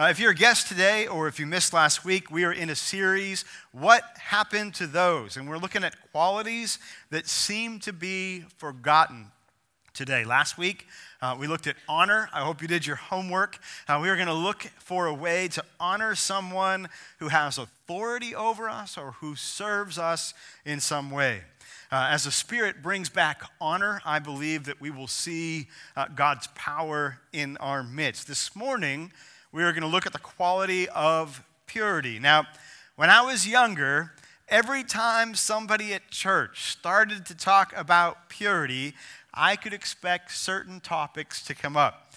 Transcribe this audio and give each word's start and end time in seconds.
Uh, 0.00 0.10
if 0.10 0.20
you're 0.20 0.30
a 0.30 0.34
guest 0.34 0.68
today 0.68 1.08
or 1.08 1.26
if 1.26 1.40
you 1.40 1.46
missed 1.46 1.72
last 1.72 2.04
week, 2.04 2.30
we 2.30 2.44
are 2.44 2.52
in 2.52 2.70
a 2.70 2.76
series, 2.76 3.44
What 3.72 4.04
Happened 4.16 4.74
to 4.74 4.86
Those? 4.86 5.36
And 5.36 5.48
we're 5.48 5.58
looking 5.58 5.82
at 5.82 5.92
qualities 6.12 6.78
that 7.10 7.26
seem 7.26 7.80
to 7.80 7.92
be 7.92 8.44
forgotten 8.58 9.32
today. 9.94 10.24
Last 10.24 10.56
week, 10.56 10.86
uh, 11.20 11.36
we 11.36 11.48
looked 11.48 11.66
at 11.66 11.74
honor. 11.88 12.30
I 12.32 12.44
hope 12.44 12.62
you 12.62 12.68
did 12.68 12.86
your 12.86 12.94
homework. 12.94 13.58
Uh, 13.88 13.98
we 14.00 14.08
are 14.08 14.14
going 14.14 14.28
to 14.28 14.34
look 14.34 14.62
for 14.78 15.06
a 15.06 15.14
way 15.14 15.48
to 15.48 15.64
honor 15.80 16.14
someone 16.14 16.88
who 17.18 17.26
has 17.26 17.58
authority 17.58 18.36
over 18.36 18.68
us 18.68 18.96
or 18.96 19.16
who 19.18 19.34
serves 19.34 19.98
us 19.98 20.32
in 20.64 20.78
some 20.78 21.10
way. 21.10 21.40
Uh, 21.90 22.06
as 22.12 22.22
the 22.22 22.30
Spirit 22.30 22.84
brings 22.84 23.08
back 23.08 23.42
honor, 23.60 24.00
I 24.04 24.20
believe 24.20 24.66
that 24.66 24.80
we 24.80 24.90
will 24.90 25.08
see 25.08 25.66
uh, 25.96 26.06
God's 26.14 26.46
power 26.54 27.18
in 27.32 27.56
our 27.56 27.82
midst. 27.82 28.28
This 28.28 28.54
morning, 28.54 29.10
we 29.52 29.62
are 29.62 29.72
going 29.72 29.82
to 29.82 29.88
look 29.88 30.06
at 30.06 30.12
the 30.12 30.18
quality 30.18 30.88
of 30.90 31.42
purity. 31.66 32.18
Now, 32.18 32.46
when 32.96 33.10
I 33.10 33.22
was 33.22 33.46
younger, 33.46 34.12
every 34.48 34.84
time 34.84 35.34
somebody 35.34 35.94
at 35.94 36.10
church 36.10 36.72
started 36.72 37.24
to 37.26 37.34
talk 37.34 37.72
about 37.76 38.28
purity, 38.28 38.94
I 39.32 39.56
could 39.56 39.72
expect 39.72 40.32
certain 40.32 40.80
topics 40.80 41.42
to 41.46 41.54
come 41.54 41.76
up. 41.76 42.12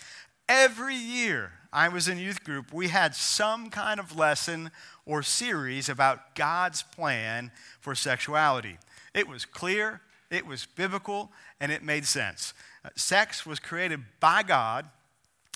Every 0.49 0.95
year 0.95 1.51
I 1.71 1.87
was 1.87 2.07
in 2.09 2.17
youth 2.17 2.43
group, 2.43 2.73
we 2.73 2.89
had 2.89 3.15
some 3.15 3.69
kind 3.69 3.99
of 3.99 4.17
lesson 4.17 4.71
or 5.05 5.23
series 5.23 5.87
about 5.87 6.35
God's 6.35 6.83
plan 6.83 7.51
for 7.79 7.95
sexuality. 7.95 8.77
It 9.13 9.27
was 9.27 9.45
clear, 9.45 10.01
it 10.29 10.45
was 10.45 10.65
biblical, 10.65 11.31
and 11.59 11.71
it 11.71 11.83
made 11.83 12.05
sense. 12.05 12.53
Uh, 12.83 12.89
sex 12.95 13.45
was 13.45 13.59
created 13.59 14.01
by 14.19 14.43
God 14.43 14.89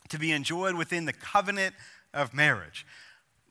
to 0.09 0.20
be 0.20 0.32
enjoyed 0.32 0.76
within 0.76 1.05
the 1.05 1.14
covenant 1.14 1.76
of 2.14 2.34
marriage. 2.34 2.86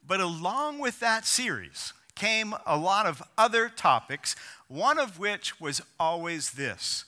But 0.06 0.20
along 0.20 0.78
with 0.78 1.00
that 1.00 1.24
series 1.24 1.92
came 2.14 2.54
a 2.66 2.76
lot 2.76 3.06
of 3.06 3.22
other 3.36 3.68
topics, 3.68 4.36
one 4.68 4.98
of 4.98 5.18
which 5.18 5.60
was 5.60 5.80
always 5.98 6.52
this 6.52 7.04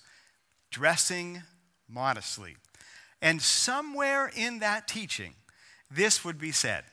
dressing 0.71 1.43
modestly. 1.89 2.57
And 3.23 3.41
somewhere 3.41 4.31
in 4.35 4.59
that 4.59 4.89
teaching, 4.89 5.35
this 5.91 6.25
would 6.25 6.39
be 6.39 6.53
said 6.53 6.85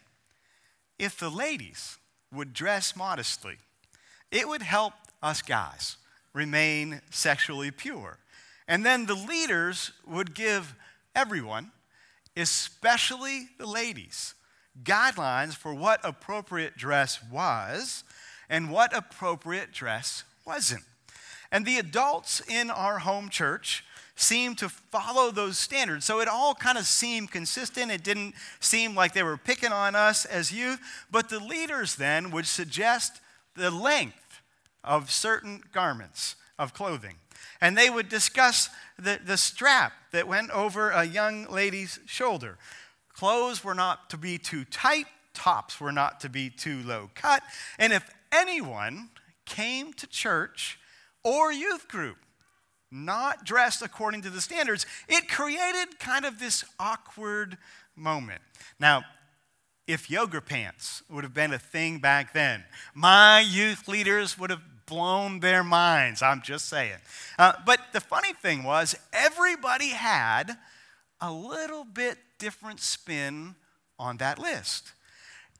if 0.99 1.17
the 1.17 1.29
ladies 1.29 1.97
would 2.31 2.53
dress 2.53 2.95
modestly, 2.95 3.57
it 4.31 4.47
would 4.47 4.61
help 4.61 4.93
us 5.21 5.41
guys 5.41 5.97
remain 6.33 7.01
sexually 7.09 7.71
pure. 7.71 8.17
And 8.67 8.85
then 8.85 9.05
the 9.05 9.15
leaders 9.15 9.91
would 10.07 10.33
give 10.33 10.75
everyone, 11.15 11.71
especially 12.35 13.49
the 13.57 13.65
ladies, 13.65 14.33
guidelines 14.83 15.55
for 15.55 15.73
what 15.73 15.99
appropriate 16.03 16.77
dress 16.77 17.19
was 17.31 18.03
and 18.49 18.71
what 18.71 18.95
appropriate 18.95 19.71
dress 19.71 20.23
wasn't. 20.45 20.83
And 21.51 21.65
the 21.65 21.77
adults 21.77 22.41
in 22.47 22.71
our 22.71 22.99
home 22.99 23.29
church 23.29 23.83
seemed 24.15 24.57
to 24.59 24.69
follow 24.69 25.31
those 25.31 25.57
standards. 25.57 26.05
So 26.05 26.19
it 26.19 26.27
all 26.27 26.53
kind 26.53 26.77
of 26.77 26.85
seemed 26.85 27.31
consistent. 27.31 27.91
It 27.91 28.03
didn't 28.03 28.35
seem 28.59 28.95
like 28.95 29.13
they 29.13 29.23
were 29.23 29.37
picking 29.37 29.71
on 29.71 29.95
us 29.95 30.25
as 30.25 30.51
youth. 30.51 30.79
But 31.11 31.29
the 31.29 31.39
leaders 31.39 31.95
then 31.95 32.31
would 32.31 32.45
suggest 32.45 33.21
the 33.55 33.71
length 33.71 34.41
of 34.83 35.11
certain 35.11 35.63
garments 35.71 36.35
of 36.59 36.73
clothing. 36.73 37.15
And 37.61 37.77
they 37.77 37.89
would 37.89 38.09
discuss 38.09 38.69
the, 38.97 39.19
the 39.23 39.37
strap 39.37 39.93
that 40.11 40.27
went 40.27 40.51
over 40.51 40.91
a 40.91 41.03
young 41.03 41.45
lady's 41.45 41.99
shoulder. 42.05 42.57
Clothes 43.13 43.63
were 43.63 43.75
not 43.75 44.09
to 44.09 44.17
be 44.17 44.37
too 44.37 44.65
tight, 44.65 45.05
tops 45.33 45.79
were 45.79 45.91
not 45.91 46.19
to 46.21 46.29
be 46.29 46.49
too 46.49 46.81
low 46.83 47.09
cut. 47.15 47.43
And 47.77 47.93
if 47.93 48.09
anyone 48.31 49.09
came 49.45 49.93
to 49.93 50.07
church 50.07 50.79
or 51.23 51.51
youth 51.51 51.87
group 51.87 52.17
not 52.91 53.43
dressed 53.43 53.81
according 53.81 54.21
to 54.21 54.29
the 54.29 54.41
standards, 54.41 54.85
it 55.07 55.27
created 55.27 55.99
kind 55.99 56.25
of 56.25 56.39
this 56.39 56.63
awkward 56.79 57.57
moment. 57.95 58.41
Now, 58.79 59.03
if 59.87 60.09
yoga 60.09 60.41
pants 60.41 61.01
would 61.09 61.23
have 61.23 61.33
been 61.33 61.53
a 61.53 61.59
thing 61.59 61.99
back 61.99 62.33
then, 62.33 62.63
my 62.93 63.39
youth 63.41 63.87
leaders 63.87 64.37
would 64.37 64.49
have 64.49 64.61
blown 64.93 65.39
their 65.39 65.63
minds. 65.63 66.21
I'm 66.21 66.41
just 66.41 66.69
saying. 66.69 66.97
Uh, 67.39 67.53
but 67.65 67.79
the 67.93 67.99
funny 67.99 68.33
thing 68.33 68.63
was, 68.63 68.95
everybody 69.11 69.89
had 69.89 70.57
a 71.19 71.31
little 71.31 71.83
bit 71.83 72.17
different 72.37 72.79
spin 72.79 73.55
on 73.97 74.17
that 74.17 74.37
list. 74.37 74.93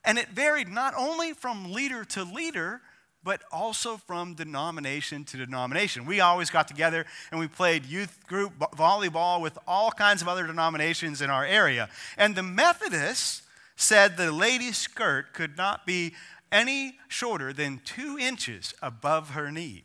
And 0.06 0.18
it 0.18 0.30
varied 0.30 0.68
not 0.68 0.94
only 0.96 1.34
from 1.34 1.72
leader 1.72 2.06
to 2.06 2.24
leader, 2.24 2.82
but 3.24 3.42
also 3.52 3.98
from 3.98 4.36
denomination 4.36 5.24
to 5.24 5.38
denomination. 5.38 6.06
We 6.06 6.20
always 6.20 6.50
got 6.50 6.68
together 6.68 7.06
and 7.32 7.40
we 7.40 7.48
played 7.48 7.86
youth 7.86 8.20
group 8.28 8.54
volleyball 8.60 9.42
with 9.42 9.58
all 9.66 9.92
kinds 9.92 10.22
of 10.22 10.28
other 10.28 10.46
denominations 10.46 11.22
in 11.22 11.30
our 11.30 11.46
area. 11.46 11.90
And 12.18 12.36
the 12.36 12.44
Methodists 12.44 13.44
said 13.78 14.18
the 14.18 14.32
lady's 14.32 14.78
skirt 14.78 15.34
could 15.34 15.58
not 15.58 15.86
be 15.86 16.14
any 16.54 17.00
shorter 17.10 17.52
than 17.52 17.82
two 17.84 18.18
inches 18.18 18.74
above 18.82 19.32
her 19.32 19.52
knee. 19.52 19.84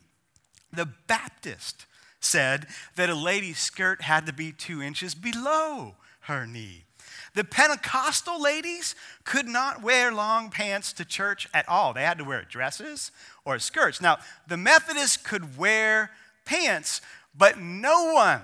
The 0.71 0.87
Baptist 1.07 1.85
said 2.21 2.67
that 2.95 3.09
a 3.09 3.15
lady's 3.15 3.59
skirt 3.59 4.03
had 4.03 4.25
to 4.27 4.33
be 4.33 4.51
two 4.51 4.81
inches 4.81 5.15
below 5.15 5.95
her 6.21 6.45
knee. 6.45 6.85
The 7.33 7.43
Pentecostal 7.43 8.41
ladies 8.41 8.95
could 9.23 9.47
not 9.47 9.81
wear 9.81 10.11
long 10.11 10.49
pants 10.49 10.93
to 10.93 11.05
church 11.05 11.47
at 11.53 11.67
all. 11.67 11.93
They 11.93 12.03
had 12.03 12.17
to 12.19 12.23
wear 12.23 12.43
dresses 12.43 13.11
or 13.45 13.59
skirts. 13.59 14.01
Now, 14.01 14.17
the 14.47 14.57
Methodists 14.57 15.17
could 15.17 15.57
wear 15.57 16.11
pants, 16.45 17.01
but 17.35 17.59
no 17.59 18.13
one 18.13 18.41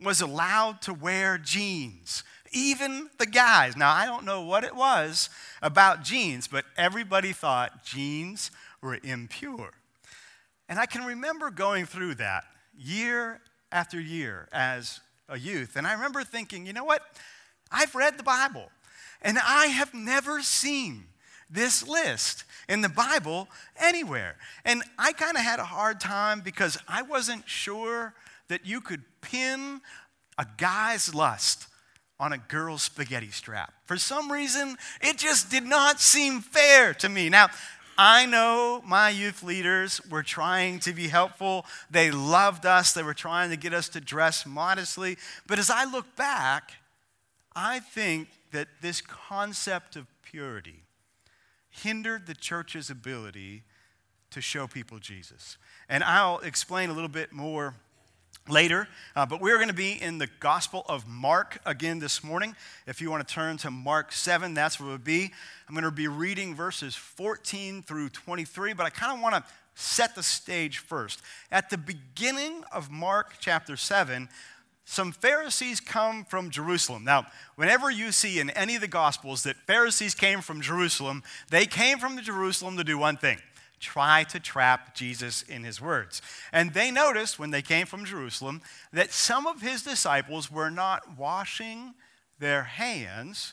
was 0.00 0.20
allowed 0.20 0.82
to 0.82 0.92
wear 0.92 1.38
jeans 1.38 2.24
even 2.52 3.10
the 3.18 3.26
guys. 3.26 3.76
Now, 3.76 3.92
I 3.92 4.06
don't 4.06 4.24
know 4.24 4.42
what 4.42 4.64
it 4.64 4.74
was 4.74 5.30
about 5.60 6.02
jeans, 6.02 6.46
but 6.46 6.64
everybody 6.76 7.32
thought 7.32 7.84
jeans 7.84 8.50
were 8.80 8.98
impure. 9.02 9.72
And 10.68 10.78
I 10.78 10.86
can 10.86 11.04
remember 11.04 11.50
going 11.50 11.86
through 11.86 12.16
that 12.16 12.44
year 12.76 13.40
after 13.70 14.00
year 14.00 14.48
as 14.52 15.00
a 15.28 15.38
youth. 15.38 15.76
And 15.76 15.86
I 15.86 15.92
remember 15.92 16.24
thinking, 16.24 16.66
you 16.66 16.72
know 16.72 16.84
what? 16.84 17.02
I've 17.70 17.94
read 17.94 18.18
the 18.18 18.22
Bible, 18.22 18.70
and 19.22 19.38
I 19.38 19.66
have 19.66 19.94
never 19.94 20.42
seen 20.42 21.06
this 21.48 21.86
list 21.86 22.44
in 22.68 22.80
the 22.80 22.88
Bible 22.88 23.48
anywhere. 23.78 24.36
And 24.64 24.82
I 24.98 25.12
kind 25.12 25.36
of 25.36 25.42
had 25.42 25.58
a 25.58 25.64
hard 25.64 26.00
time 26.00 26.40
because 26.40 26.78
I 26.88 27.02
wasn't 27.02 27.48
sure 27.48 28.14
that 28.48 28.66
you 28.66 28.80
could 28.80 29.02
pin 29.20 29.80
a 30.38 30.46
guy's 30.56 31.14
lust 31.14 31.66
on 32.22 32.32
a 32.32 32.38
girl's 32.38 32.82
spaghetti 32.82 33.32
strap. 33.32 33.74
For 33.84 33.96
some 33.96 34.30
reason, 34.30 34.76
it 35.00 35.18
just 35.18 35.50
did 35.50 35.64
not 35.64 36.00
seem 36.00 36.40
fair 36.40 36.94
to 36.94 37.08
me. 37.08 37.28
Now, 37.28 37.48
I 37.98 38.26
know 38.26 38.80
my 38.86 39.10
youth 39.10 39.42
leaders 39.42 40.00
were 40.08 40.22
trying 40.22 40.78
to 40.80 40.92
be 40.92 41.08
helpful. 41.08 41.66
They 41.90 42.12
loved 42.12 42.64
us. 42.64 42.92
They 42.92 43.02
were 43.02 43.12
trying 43.12 43.50
to 43.50 43.56
get 43.56 43.74
us 43.74 43.88
to 43.90 44.00
dress 44.00 44.46
modestly. 44.46 45.18
But 45.48 45.58
as 45.58 45.68
I 45.68 45.84
look 45.84 46.14
back, 46.14 46.74
I 47.56 47.80
think 47.80 48.28
that 48.52 48.68
this 48.80 49.00
concept 49.00 49.96
of 49.96 50.06
purity 50.22 50.84
hindered 51.70 52.28
the 52.28 52.34
church's 52.34 52.88
ability 52.88 53.64
to 54.30 54.40
show 54.40 54.68
people 54.68 55.00
Jesus. 55.00 55.58
And 55.88 56.04
I'll 56.04 56.38
explain 56.38 56.88
a 56.88 56.92
little 56.92 57.08
bit 57.08 57.32
more 57.32 57.74
later. 58.48 58.88
Uh, 59.14 59.26
but 59.26 59.40
we're 59.40 59.56
going 59.56 59.68
to 59.68 59.74
be 59.74 60.00
in 60.00 60.18
the 60.18 60.28
Gospel 60.40 60.84
of 60.88 61.06
Mark 61.06 61.60
again 61.64 61.98
this 61.98 62.24
morning. 62.24 62.56
If 62.86 63.00
you 63.00 63.10
want 63.10 63.26
to 63.26 63.34
turn 63.34 63.56
to 63.58 63.70
Mark 63.70 64.12
7, 64.12 64.54
that's 64.54 64.80
where 64.80 64.88
we'll 64.88 64.98
be. 64.98 65.32
I'm 65.68 65.74
going 65.74 65.84
to 65.84 65.90
be 65.90 66.08
reading 66.08 66.54
verses 66.54 66.94
14 66.94 67.82
through 67.82 68.10
23, 68.10 68.72
but 68.72 68.84
I 68.84 68.90
kind 68.90 69.12
of 69.12 69.22
want 69.22 69.34
to 69.34 69.44
set 69.74 70.14
the 70.14 70.22
stage 70.22 70.78
first. 70.78 71.22
At 71.50 71.70
the 71.70 71.78
beginning 71.78 72.64
of 72.72 72.90
Mark 72.90 73.34
chapter 73.40 73.76
7, 73.76 74.28
some 74.84 75.12
Pharisees 75.12 75.80
come 75.80 76.24
from 76.24 76.50
Jerusalem. 76.50 77.04
Now, 77.04 77.26
whenever 77.54 77.90
you 77.90 78.10
see 78.12 78.40
in 78.40 78.50
any 78.50 78.74
of 78.74 78.80
the 78.80 78.88
Gospels 78.88 79.44
that 79.44 79.56
Pharisees 79.66 80.14
came 80.14 80.40
from 80.40 80.60
Jerusalem, 80.60 81.22
they 81.50 81.66
came 81.66 81.98
from 81.98 82.20
Jerusalem 82.20 82.76
to 82.76 82.84
do 82.84 82.98
one 82.98 83.16
thing 83.16 83.38
try 83.82 84.24
to 84.24 84.40
trap 84.40 84.94
Jesus 84.94 85.42
in 85.42 85.64
his 85.64 85.80
words. 85.80 86.22
And 86.52 86.72
they 86.72 86.90
noticed 86.90 87.38
when 87.38 87.50
they 87.50 87.60
came 87.60 87.86
from 87.86 88.06
Jerusalem 88.06 88.62
that 88.92 89.12
some 89.12 89.46
of 89.46 89.60
his 89.60 89.82
disciples 89.82 90.50
were 90.50 90.70
not 90.70 91.18
washing 91.18 91.94
their 92.38 92.62
hands 92.62 93.52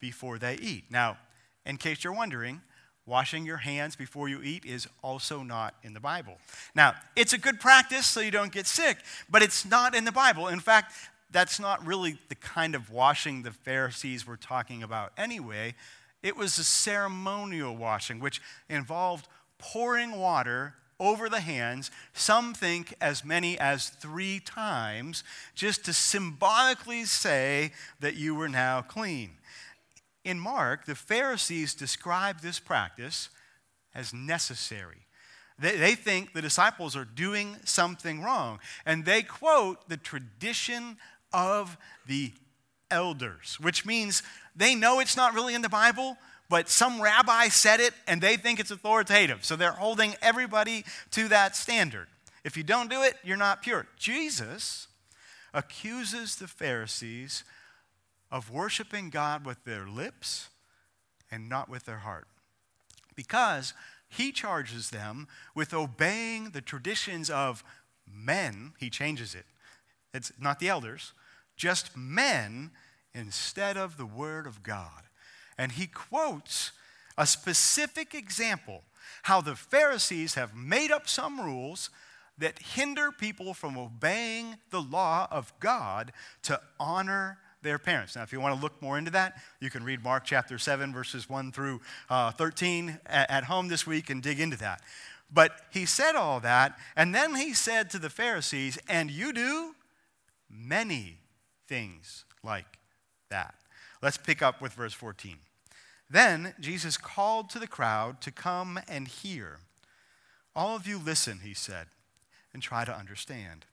before 0.00 0.38
they 0.38 0.56
eat. 0.56 0.84
Now, 0.90 1.16
in 1.64 1.76
case 1.76 2.04
you're 2.04 2.12
wondering, 2.12 2.60
washing 3.06 3.46
your 3.46 3.58
hands 3.58 3.96
before 3.96 4.28
you 4.28 4.42
eat 4.42 4.64
is 4.64 4.86
also 5.02 5.42
not 5.42 5.74
in 5.82 5.94
the 5.94 6.00
Bible. 6.00 6.38
Now, 6.74 6.94
it's 7.16 7.32
a 7.32 7.38
good 7.38 7.60
practice 7.60 8.06
so 8.06 8.20
you 8.20 8.30
don't 8.30 8.52
get 8.52 8.66
sick, 8.66 8.98
but 9.30 9.42
it's 9.42 9.64
not 9.64 9.94
in 9.94 10.04
the 10.04 10.12
Bible. 10.12 10.48
In 10.48 10.60
fact, 10.60 10.92
that's 11.30 11.58
not 11.58 11.84
really 11.86 12.18
the 12.28 12.34
kind 12.34 12.74
of 12.74 12.90
washing 12.90 13.42
the 13.42 13.52
Pharisees 13.52 14.26
were 14.26 14.36
talking 14.36 14.82
about 14.82 15.12
anyway. 15.16 15.74
It 16.22 16.36
was 16.36 16.58
a 16.58 16.64
ceremonial 16.64 17.76
washing, 17.76 18.20
which 18.20 18.40
involved 18.68 19.26
pouring 19.62 20.18
water 20.18 20.74
over 21.00 21.28
the 21.28 21.40
hands, 21.40 21.90
some 22.12 22.52
think 22.52 22.94
as 23.00 23.24
many 23.24 23.58
as 23.58 23.88
three 23.88 24.40
times, 24.40 25.24
just 25.54 25.84
to 25.84 25.92
symbolically 25.92 27.04
say 27.04 27.72
that 28.00 28.14
you 28.14 28.34
were 28.34 28.48
now 28.48 28.82
clean. 28.82 29.30
In 30.24 30.38
Mark, 30.38 30.84
the 30.84 30.94
Pharisees 30.94 31.74
describe 31.74 32.40
this 32.40 32.60
practice 32.60 33.30
as 33.94 34.12
necessary. 34.12 34.98
They, 35.58 35.94
think 35.94 36.32
the 36.32 36.42
disciples 36.42 36.96
are 36.96 37.04
doing 37.04 37.56
something 37.64 38.22
wrong, 38.22 38.58
and 38.84 39.04
they 39.04 39.22
quote 39.22 39.88
the 39.88 39.96
tradition 39.96 40.96
of 41.32 41.76
the 42.06 42.32
elders, 42.90 43.58
which 43.60 43.86
means 43.86 44.22
they 44.56 44.74
know 44.74 45.00
it's 45.00 45.16
not 45.16 45.34
really 45.34 45.54
in 45.54 45.62
the 45.62 45.68
Bible, 45.68 46.16
but 46.52 46.68
some 46.68 47.00
rabbi 47.00 47.48
said 47.48 47.80
it 47.80 47.94
and 48.06 48.20
they 48.20 48.36
think 48.36 48.60
it's 48.60 48.70
authoritative. 48.70 49.42
So 49.42 49.56
they're 49.56 49.72
holding 49.72 50.14
everybody 50.20 50.84
to 51.12 51.26
that 51.28 51.56
standard. 51.56 52.08
If 52.44 52.58
you 52.58 52.62
don't 52.62 52.90
do 52.90 53.02
it, 53.02 53.14
you're 53.24 53.38
not 53.38 53.62
pure. 53.62 53.86
Jesus 53.96 54.86
accuses 55.54 56.36
the 56.36 56.46
Pharisees 56.46 57.42
of 58.30 58.50
worshiping 58.50 59.08
God 59.08 59.46
with 59.46 59.64
their 59.64 59.86
lips 59.86 60.50
and 61.30 61.48
not 61.48 61.70
with 61.70 61.86
their 61.86 62.00
heart. 62.00 62.26
Because 63.16 63.72
he 64.10 64.30
charges 64.30 64.90
them 64.90 65.28
with 65.54 65.72
obeying 65.72 66.50
the 66.50 66.60
traditions 66.60 67.30
of 67.30 67.64
men, 68.06 68.74
he 68.78 68.90
changes 68.90 69.34
it. 69.34 69.46
It's 70.12 70.32
not 70.38 70.58
the 70.58 70.68
elders, 70.68 71.14
just 71.56 71.96
men 71.96 72.72
instead 73.14 73.78
of 73.78 73.96
the 73.96 74.04
word 74.04 74.46
of 74.46 74.62
God 74.62 75.04
and 75.58 75.72
he 75.72 75.86
quotes 75.86 76.72
a 77.16 77.26
specific 77.26 78.14
example 78.14 78.82
how 79.24 79.40
the 79.40 79.54
Pharisees 79.54 80.34
have 80.34 80.54
made 80.54 80.90
up 80.90 81.08
some 81.08 81.40
rules 81.40 81.90
that 82.38 82.58
hinder 82.58 83.12
people 83.12 83.54
from 83.54 83.76
obeying 83.76 84.56
the 84.70 84.80
law 84.80 85.28
of 85.30 85.52
God 85.60 86.12
to 86.42 86.60
honor 86.80 87.38
their 87.62 87.78
parents. 87.78 88.16
Now, 88.16 88.22
if 88.22 88.32
you 88.32 88.40
want 88.40 88.56
to 88.56 88.60
look 88.60 88.80
more 88.82 88.98
into 88.98 89.12
that, 89.12 89.40
you 89.60 89.70
can 89.70 89.84
read 89.84 90.02
Mark 90.02 90.24
chapter 90.24 90.58
7, 90.58 90.92
verses 90.92 91.28
1 91.28 91.52
through 91.52 91.80
uh, 92.10 92.32
13 92.32 92.98
at, 93.06 93.30
at 93.30 93.44
home 93.44 93.68
this 93.68 93.86
week 93.86 94.10
and 94.10 94.22
dig 94.22 94.40
into 94.40 94.56
that. 94.58 94.82
But 95.32 95.52
he 95.70 95.86
said 95.86 96.14
all 96.14 96.40
that, 96.40 96.76
and 96.96 97.14
then 97.14 97.34
he 97.34 97.54
said 97.54 97.88
to 97.90 97.98
the 97.98 98.10
Pharisees, 98.10 98.78
And 98.88 99.10
you 99.10 99.32
do 99.32 99.74
many 100.50 101.18
things 101.68 102.24
like 102.42 102.78
that. 103.30 103.54
Let's 104.02 104.16
pick 104.18 104.42
up 104.42 104.60
with 104.60 104.72
verse 104.72 104.92
14. 104.92 105.36
Then 106.10 106.54
Jesus 106.60 106.96
called 106.96 107.48
to 107.50 107.58
the 107.58 107.68
crowd 107.68 108.20
to 108.22 108.32
come 108.32 108.80
and 108.88 109.06
hear. 109.06 109.58
All 110.54 110.76
of 110.76 110.86
you 110.86 110.98
listen, 110.98 111.40
he 111.42 111.54
said, 111.54 111.86
and 112.52 112.62
try 112.62 112.84
to 112.84 112.94
understand. 112.94 113.64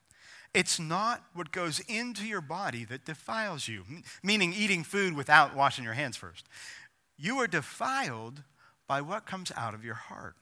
It's 0.53 0.79
not 0.79 1.23
what 1.33 1.51
goes 1.51 1.79
into 1.81 2.25
your 2.25 2.41
body 2.41 2.85
that 2.85 3.05
defiles 3.05 3.67
you, 3.67 3.83
meaning 4.23 4.53
eating 4.53 4.83
food 4.83 5.15
without 5.15 5.55
washing 5.55 5.83
your 5.83 5.93
hands 5.93 6.15
first. 6.15 6.47
You 7.17 7.37
are 7.39 7.47
defiled 7.47 8.43
by 8.87 9.01
what 9.01 9.25
comes 9.25 9.51
out 9.57 9.73
of 9.73 9.83
your 9.83 9.95
heart. 9.95 10.35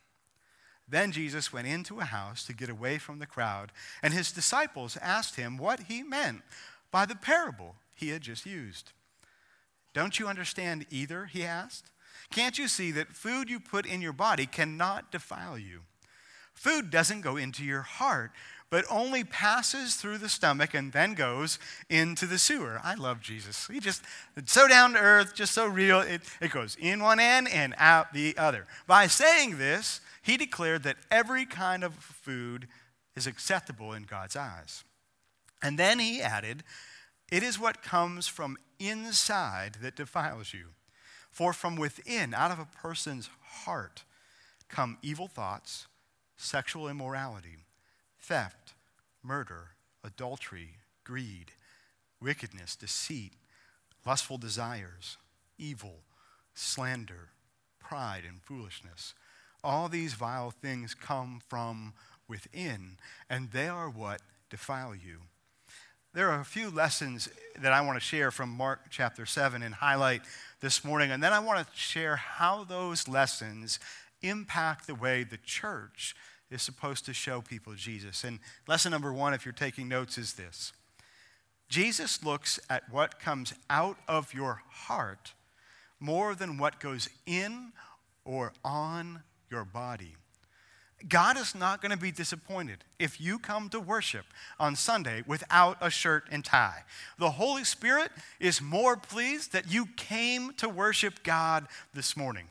Then 0.88 1.12
Jesus 1.12 1.52
went 1.52 1.68
into 1.68 2.00
a 2.00 2.06
house 2.06 2.46
to 2.46 2.54
get 2.54 2.70
away 2.70 2.98
from 2.98 3.20
the 3.20 3.26
crowd, 3.26 3.72
and 4.02 4.14
his 4.14 4.32
disciples 4.32 4.98
asked 5.02 5.36
him 5.36 5.58
what 5.58 5.82
he 5.84 6.04
meant 6.04 6.44
by 6.92 7.06
the 7.06 7.16
parable 7.16 7.76
he 7.94 8.10
had 8.10 8.22
just 8.22 8.46
used. 8.46 8.92
Don't 9.94 10.20
you 10.20 10.28
understand 10.28 10.86
either? 10.90 11.26
He 11.26 11.44
asked. 11.44 11.92
Can't 12.32 12.58
you 12.58 12.68
see 12.68 12.92
that 12.92 13.14
food 13.14 13.50
you 13.50 13.60
put 13.60 13.86
in 13.86 14.02
your 14.02 14.14
body 14.14 14.46
cannot 14.46 15.12
defile 15.12 15.58
you? 15.58 15.82
Food 16.54 16.90
doesn't 16.90 17.22
go 17.22 17.38
into 17.38 17.64
your 17.64 17.84
heart, 17.84 18.32
but 18.70 18.84
only 18.90 19.24
passes 19.24 19.96
through 19.96 20.18
the 20.18 20.28
stomach 20.28 20.74
and 20.74 20.92
then 20.92 21.14
goes 21.14 21.58
into 21.90 22.26
the 22.26 22.38
sewer. 22.38 22.82
I 22.84 22.96
love 22.96 23.22
Jesus. 23.22 23.68
He 23.68 23.80
just, 23.80 24.04
so 24.46 24.68
down 24.68 24.94
to 24.94 25.00
earth, 25.00 25.36
just 25.36 25.54
so 25.54 25.68
real. 25.68 26.02
It, 26.02 26.22
it 26.42 26.52
goes 26.52 26.76
in 26.80 27.02
one 27.02 27.20
end 27.20 27.48
and 27.48 27.74
out 27.78 28.14
the 28.14 28.38
other. 28.38 28.66
By 28.88 29.08
saying 29.08 29.58
this, 29.58 30.02
he 30.22 30.36
declared 30.36 30.84
that 30.84 30.98
every 31.10 31.46
kind 31.46 31.84
of 31.84 31.94
food 31.94 32.68
is 33.16 33.26
acceptable 33.26 33.94
in 33.94 34.04
God's 34.04 34.36
eyes. 34.36 34.84
And 35.64 35.80
then 35.80 36.00
he 36.00 36.22
added, 36.22 36.64
It 37.32 37.44
is 37.44 37.60
what 37.60 37.84
comes 37.84 38.28
from 38.28 38.58
inside 38.80 39.78
that 39.82 39.96
defiles 39.96 40.54
you. 40.54 40.68
For 41.30 41.54
from 41.54 41.76
within, 41.76 42.34
out 42.34 42.52
of 42.52 42.60
a 42.60 42.66
person's 42.66 43.30
heart, 43.44 44.04
come 44.70 44.98
evil 45.02 45.28
thoughts, 45.28 45.88
sexual 46.38 46.88
immorality, 46.88 47.66
theft, 48.20 48.74
murder, 49.22 49.72
adultery, 50.04 50.76
greed, 51.04 51.52
wickedness, 52.22 52.76
deceit, 52.76 53.34
lustful 54.06 54.38
desires, 54.38 55.18
evil, 55.58 56.00
slander, 56.54 57.30
pride, 57.80 58.24
and 58.28 58.42
foolishness. 58.42 59.14
All 59.64 59.90
these 59.90 60.14
vile 60.14 60.52
things 60.52 60.94
come 60.94 61.42
from 61.48 61.94
within, 62.28 62.98
and 63.30 63.52
they 63.52 63.68
are 63.68 63.90
what 63.90 64.22
defile 64.50 64.96
you. 64.96 65.22
There 66.18 66.32
are 66.32 66.42
a 66.42 66.46
few 66.46 66.72
lessons 66.72 67.30
that 67.62 67.74
I 67.74 67.82
want 67.82 67.96
to 67.96 68.04
share 68.04 68.32
from 68.32 68.50
Mark 68.50 68.88
chapter 68.90 69.28
7 69.28 69.62
and 69.62 69.76
highlight 69.76 70.24
this 70.62 70.84
morning. 70.84 71.12
And 71.12 71.22
then 71.22 71.32
I 71.32 71.38
want 71.38 71.60
to 71.60 71.78
share 71.78 72.16
how 72.16 72.64
those 72.64 73.08
lessons 73.08 73.78
impact 74.24 74.88
the 74.88 74.96
way 74.96 75.24
the 75.24 75.38
church 75.38 76.16
is 76.50 76.64
supposed 76.64 77.06
to 77.06 77.14
show 77.14 77.42
people 77.42 77.76
Jesus. 77.76 78.24
And 78.24 78.40
lesson 78.68 78.94
number 78.94 79.14
one, 79.14 79.36
if 79.36 79.46
you're 79.46 79.54
taking 79.54 79.88
notes, 79.88 80.18
is 80.18 80.34
this 80.34 80.74
Jesus 81.70 82.24
looks 82.24 82.60
at 82.68 82.92
what 82.92 83.20
comes 83.20 83.54
out 83.70 83.98
of 84.08 84.34
your 84.34 84.64
heart 84.72 85.36
more 86.00 86.34
than 86.34 86.58
what 86.58 86.80
goes 86.80 87.10
in 87.28 87.74
or 88.26 88.54
on 88.66 89.22
your 89.52 89.66
body. 89.66 90.16
God 91.08 91.38
is 91.38 91.54
not 91.54 91.82
going 91.82 91.92
to 91.92 91.98
be 91.98 92.12
disappointed 92.12 92.84
if 92.98 93.22
you 93.22 93.38
come 93.38 93.70
to 93.70 93.80
worship 93.80 94.26
on 94.60 94.76
Sunday 94.76 95.24
without 95.28 95.78
a 95.80 95.92
shirt 95.92 96.26
and 96.32 96.44
tie. 96.44 96.84
The 97.20 97.32
Holy 97.32 97.64
Spirit 97.64 98.12
is 98.40 98.62
more 98.62 98.98
pleased 98.98 99.54
that 99.54 99.72
you 99.72 99.86
came 99.96 100.54
to 100.54 100.68
worship 100.68 101.24
God 101.24 101.68
this 101.94 102.18
morning. 102.18 102.48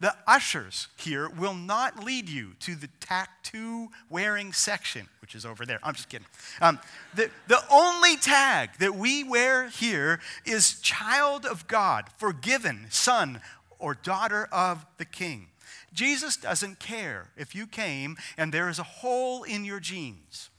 The 0.00 0.16
ushers 0.26 0.88
here 0.96 1.28
will 1.28 1.54
not 1.54 2.02
lead 2.02 2.28
you 2.28 2.54
to 2.60 2.74
the 2.74 2.88
tattoo 2.98 3.88
wearing 4.10 4.52
section, 4.52 5.06
which 5.20 5.36
is 5.36 5.46
over 5.46 5.64
there. 5.64 5.78
I'm 5.82 5.94
just 5.94 6.08
kidding. 6.08 6.26
Um, 6.60 6.80
the, 7.14 7.30
the 7.46 7.62
only 7.70 8.16
tag 8.16 8.70
that 8.80 8.96
we 8.96 9.22
wear 9.22 9.68
here 9.68 10.18
is 10.44 10.80
child 10.80 11.46
of 11.46 11.68
God, 11.68 12.06
forgiven, 12.16 12.86
son 12.90 13.40
or 13.78 13.94
daughter 13.94 14.48
of 14.50 14.86
the 14.96 15.04
king. 15.04 15.48
Jesus 15.92 16.36
doesn't 16.36 16.78
care 16.78 17.30
if 17.36 17.54
you 17.54 17.66
came 17.66 18.16
and 18.36 18.52
there 18.52 18.68
is 18.68 18.78
a 18.78 18.84
hole 18.84 19.42
in 19.42 19.64
your 19.64 19.80
jeans. 19.80 20.50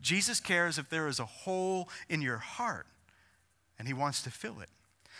Jesus 0.00 0.40
cares 0.40 0.78
if 0.78 0.88
there 0.88 1.08
is 1.08 1.18
a 1.18 1.24
hole 1.24 1.88
in 2.08 2.20
your 2.20 2.38
heart 2.38 2.86
and 3.78 3.88
he 3.88 3.94
wants 3.94 4.22
to 4.22 4.30
fill 4.30 4.60
it. 4.60 4.68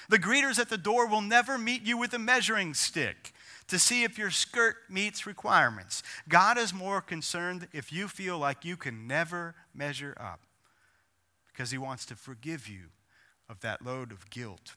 The 0.08 0.18
greeters 0.18 0.58
at 0.58 0.68
the 0.68 0.76
door 0.76 1.06
will 1.06 1.22
never 1.22 1.56
meet 1.56 1.82
you 1.82 1.96
with 1.96 2.12
a 2.12 2.18
measuring 2.18 2.74
stick 2.74 3.32
to 3.68 3.78
see 3.78 4.04
if 4.04 4.18
your 4.18 4.30
skirt 4.30 4.76
meets 4.90 5.26
requirements. 5.26 6.02
God 6.28 6.58
is 6.58 6.74
more 6.74 7.00
concerned 7.00 7.68
if 7.72 7.92
you 7.92 8.08
feel 8.08 8.38
like 8.38 8.64
you 8.64 8.76
can 8.76 9.06
never 9.06 9.54
measure 9.74 10.14
up 10.20 10.40
because 11.48 11.70
he 11.70 11.78
wants 11.78 12.04
to 12.06 12.16
forgive 12.16 12.68
you 12.68 12.88
of 13.48 13.60
that 13.60 13.84
load 13.84 14.12
of 14.12 14.28
guilt 14.30 14.74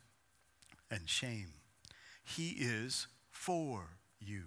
and 0.89 1.09
shame. 1.09 1.53
He 2.23 2.49
is 2.51 3.07
for 3.29 3.97
you. 4.19 4.43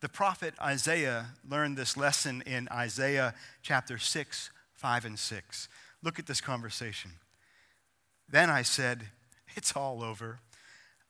The 0.00 0.08
prophet 0.08 0.54
Isaiah 0.60 1.26
learned 1.48 1.76
this 1.76 1.96
lesson 1.96 2.42
in 2.44 2.68
Isaiah 2.72 3.34
chapter 3.62 3.98
6, 3.98 4.50
5, 4.74 5.04
and 5.04 5.18
6. 5.18 5.68
Look 6.02 6.18
at 6.18 6.26
this 6.26 6.40
conversation. 6.40 7.12
Then 8.28 8.50
I 8.50 8.62
said, 8.62 9.04
It's 9.54 9.76
all 9.76 10.02
over. 10.02 10.40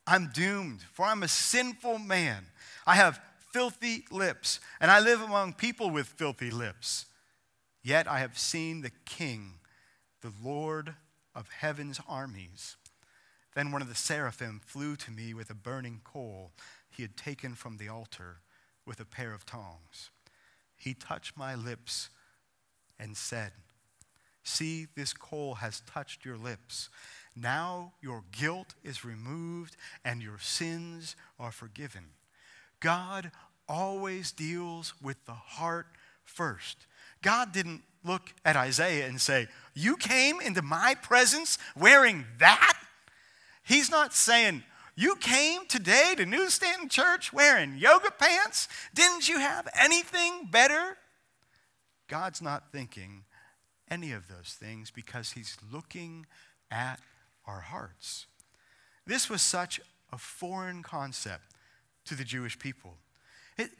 I'm 0.06 0.30
doomed, 0.34 0.82
for 0.92 1.06
I'm 1.06 1.22
a 1.22 1.28
sinful 1.28 1.98
man. 1.98 2.46
I 2.86 2.96
have 2.96 3.20
filthy 3.52 4.04
lips, 4.10 4.60
and 4.80 4.90
I 4.90 5.00
live 5.00 5.20
among 5.20 5.54
people 5.54 5.90
with 5.90 6.06
filthy 6.06 6.50
lips. 6.50 7.06
Yet 7.82 8.08
I 8.08 8.18
have 8.18 8.38
seen 8.38 8.80
the 8.80 8.92
King, 9.04 9.54
the 10.20 10.32
Lord 10.42 10.94
of 11.34 11.48
heaven's 11.50 12.00
armies. 12.08 12.76
Then 13.54 13.70
one 13.72 13.82
of 13.82 13.88
the 13.88 13.94
seraphim 13.94 14.60
flew 14.64 14.96
to 14.96 15.10
me 15.10 15.34
with 15.34 15.50
a 15.50 15.54
burning 15.54 16.00
coal 16.04 16.52
he 16.96 17.02
had 17.02 17.16
taken 17.16 17.54
from 17.54 17.76
the 17.76 17.88
altar 17.88 18.38
with 18.86 19.00
a 19.00 19.04
pair 19.04 19.32
of 19.34 19.46
tongs. 19.46 20.10
He 20.76 20.94
touched 20.94 21.36
my 21.36 21.54
lips 21.54 22.10
and 22.98 23.16
said, 23.16 23.52
See, 24.44 24.88
this 24.96 25.12
coal 25.12 25.54
has 25.56 25.82
touched 25.86 26.24
your 26.24 26.36
lips. 26.36 26.88
Now 27.36 27.92
your 28.00 28.24
guilt 28.32 28.74
is 28.82 29.04
removed 29.04 29.76
and 30.04 30.20
your 30.20 30.38
sins 30.38 31.14
are 31.38 31.52
forgiven. 31.52 32.06
God 32.80 33.30
always 33.68 34.32
deals 34.32 34.94
with 35.00 35.24
the 35.24 35.32
heart 35.32 35.86
first. 36.24 36.86
God 37.22 37.52
didn't 37.52 37.82
look 38.04 38.34
at 38.44 38.56
Isaiah 38.56 39.06
and 39.06 39.20
say, 39.20 39.46
You 39.74 39.96
came 39.96 40.40
into 40.40 40.62
my 40.62 40.96
presence 41.00 41.56
wearing 41.76 42.24
that? 42.38 42.78
He's 43.62 43.90
not 43.90 44.12
saying, 44.12 44.64
You 44.94 45.16
came 45.16 45.66
today 45.66 46.14
to 46.16 46.26
New 46.26 46.50
Stanton 46.50 46.88
Church 46.90 47.32
wearing 47.32 47.76
yoga 47.78 48.10
pants? 48.10 48.68
Didn't 48.94 49.26
you 49.26 49.38
have 49.38 49.66
anything 49.78 50.48
better? 50.50 50.98
God's 52.08 52.42
not 52.42 52.70
thinking 52.70 53.24
any 53.90 54.12
of 54.12 54.28
those 54.28 54.56
things 54.60 54.90
because 54.90 55.32
he's 55.32 55.56
looking 55.72 56.26
at 56.70 57.00
our 57.46 57.60
hearts. 57.60 58.26
This 59.06 59.30
was 59.30 59.40
such 59.40 59.80
a 60.12 60.18
foreign 60.18 60.82
concept 60.82 61.44
to 62.04 62.14
the 62.14 62.24
Jewish 62.24 62.58
people. 62.58 62.98
It, 63.56 63.70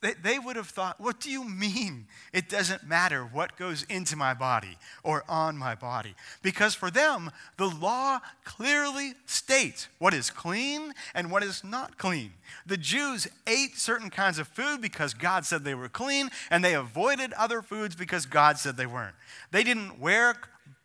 they, 0.00 0.14
they 0.14 0.38
would 0.38 0.56
have 0.56 0.68
thought, 0.68 1.00
what 1.00 1.20
do 1.20 1.30
you 1.30 1.44
mean 1.44 2.06
it 2.32 2.48
doesn't 2.48 2.84
matter 2.84 3.22
what 3.24 3.56
goes 3.56 3.84
into 3.84 4.16
my 4.16 4.34
body 4.34 4.78
or 5.02 5.24
on 5.28 5.56
my 5.56 5.74
body? 5.74 6.14
Because 6.42 6.74
for 6.74 6.90
them, 6.90 7.30
the 7.56 7.66
law 7.68 8.20
clearly 8.44 9.14
states 9.26 9.88
what 9.98 10.14
is 10.14 10.30
clean 10.30 10.94
and 11.14 11.30
what 11.30 11.42
is 11.42 11.64
not 11.64 11.98
clean. 11.98 12.32
The 12.66 12.76
Jews 12.76 13.28
ate 13.46 13.76
certain 13.76 14.10
kinds 14.10 14.38
of 14.38 14.48
food 14.48 14.80
because 14.80 15.14
God 15.14 15.44
said 15.44 15.64
they 15.64 15.74
were 15.74 15.88
clean, 15.88 16.30
and 16.50 16.64
they 16.64 16.74
avoided 16.74 17.32
other 17.34 17.62
foods 17.62 17.94
because 17.94 18.26
God 18.26 18.58
said 18.58 18.76
they 18.76 18.86
weren't. 18.86 19.14
They 19.50 19.64
didn't 19.64 19.98
wear 19.98 20.36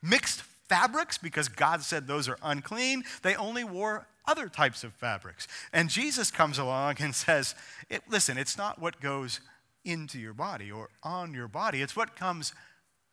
mixed 0.02 0.42
fabrics 0.70 1.18
because 1.18 1.48
God 1.50 1.82
said 1.82 2.08
those 2.08 2.28
are 2.28 2.38
unclean. 2.42 3.04
They 3.22 3.36
only 3.36 3.64
wore 3.64 4.08
other 4.26 4.48
types 4.48 4.84
of 4.84 4.94
fabrics. 4.94 5.48
And 5.72 5.90
Jesus 5.90 6.32
comes 6.32 6.58
along 6.58 6.96
and 7.00 7.14
says, 7.14 7.56
it, 7.90 8.04
Listen, 8.10 8.38
it's 8.38 8.58
not 8.58 8.80
what 8.80 9.02
goes 9.02 9.40
into 9.86 10.20
your 10.20 10.34
body 10.34 10.72
or 10.72 10.90
on 11.04 11.34
your 11.34 11.48
body, 11.48 11.82
it's 11.82 11.96
what 11.96 12.16
comes 12.16 12.54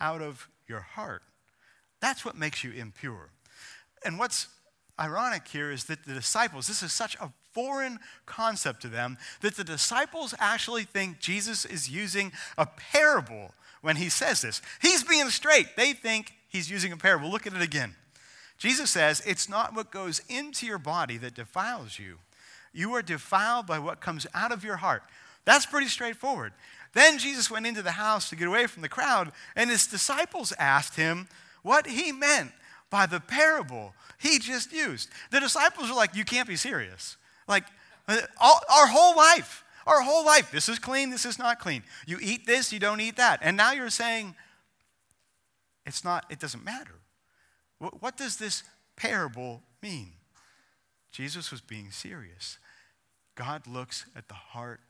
out 0.01 0.23
of 0.23 0.49
your 0.69 0.81
heart. 0.81 1.23
That's 2.01 2.25
what 2.25 2.37
makes 2.37 2.65
you 2.65 2.73
impure. 2.73 3.31
And 4.05 4.19
what's 4.19 4.49
ironic 4.99 5.49
here 5.49 5.71
is 5.71 5.85
that 5.85 6.05
the 6.07 6.15
disciples, 6.15 6.67
this 6.67 6.83
is 6.83 6.93
such 6.93 7.17
a 7.17 7.33
foreign 7.53 7.99
concept 8.27 8.83
to 8.83 8.89
them, 8.89 9.19
that 9.41 9.57
the 9.57 9.65
disciples 9.65 10.35
actually 10.39 10.85
think 10.85 11.19
Jesus 11.19 11.65
is 11.65 11.91
using 11.91 12.33
a 12.57 12.67
parable 12.67 13.53
when 13.83 13.97
he 13.97 14.09
says 14.09 14.43
this. 14.43 14.63
He's 14.81 15.03
being 15.03 15.29
straight. 15.31 15.77
They 15.77 15.93
think 15.93 16.33
he's 16.49 16.71
using 16.71 16.93
a 16.93 16.97
parable. 16.97 17.31
Look 17.31 17.47
at 17.47 17.55
it 17.55 17.63
again. 17.63 17.97
Jesus 18.61 18.91
says, 18.91 19.23
It's 19.27 19.49
not 19.49 19.75
what 19.75 19.91
goes 19.91 20.21
into 20.29 20.67
your 20.67 20.79
body 20.79 21.17
that 21.17 21.35
defiles 21.35 21.99
you. 21.99 22.19
You 22.75 22.93
are 22.95 23.03
defiled 23.03 23.67
by 23.67 23.79
what 23.79 24.03
comes 24.03 24.27
out 24.35 24.53
of 24.53 24.63
your 24.63 24.77
heart. 24.77 25.03
That's 25.47 25.65
pretty 25.65 25.89
straightforward. 25.89 26.53
Then 26.93 27.19
Jesus 27.19 27.51
went 27.51 27.67
into 27.67 27.81
the 27.81 27.93
house 27.93 28.29
to 28.29 28.37
get 28.37 28.47
away 28.47 28.67
from 28.67 28.83
the 28.83 28.89
crowd, 28.89 29.33
and 29.57 29.71
his 29.71 29.87
disciples 29.87 30.53
asked 30.59 30.97
him 30.97 31.27
what 31.63 31.87
he 31.87 32.13
meant 32.13 32.53
by 32.91 33.07
the 33.07 33.19
parable 33.19 33.95
he 34.19 34.39
just 34.39 34.73
used. 34.73 35.09
The 35.31 35.41
disciples 35.41 35.89
were 35.89 35.97
like, 35.97 36.15
You 36.15 36.27
can't 36.27 36.47
be 36.47 36.57
serious. 36.57 37.17
Like, 37.49 37.65
uh, 38.09 38.19
all, 38.39 38.61
our 38.71 38.89
whole 38.89 39.17
life, 39.17 39.65
our 39.87 40.03
whole 40.03 40.27
life, 40.27 40.51
this 40.53 40.69
is 40.69 40.79
clean, 40.79 41.09
this 41.09 41.25
is 41.25 41.39
not 41.39 41.61
clean. 41.61 41.83
You 42.07 42.19
eat 42.21 42.47
this, 42.47 42.75
you 42.75 42.79
don't 42.79 43.01
eat 43.01 43.17
that. 43.17 43.41
And 43.41 43.57
now 43.57 43.73
you're 43.73 43.89
saying, 43.89 44.35
it's 45.87 46.05
not, 46.05 46.27
it 46.29 46.39
doesn't 46.39 46.63
matter. 46.63 47.00
What 47.81 48.17
does 48.17 48.37
this 48.37 48.63
parable 48.95 49.63
mean? 49.83 50.13
Jesus 51.11 51.51
was 51.51 51.61
being 51.61 51.91
serious. 51.91 52.59
God 53.35 53.67
looks 53.67 54.05
at 54.15 54.29
the 54.29 54.35
heart 54.35 54.81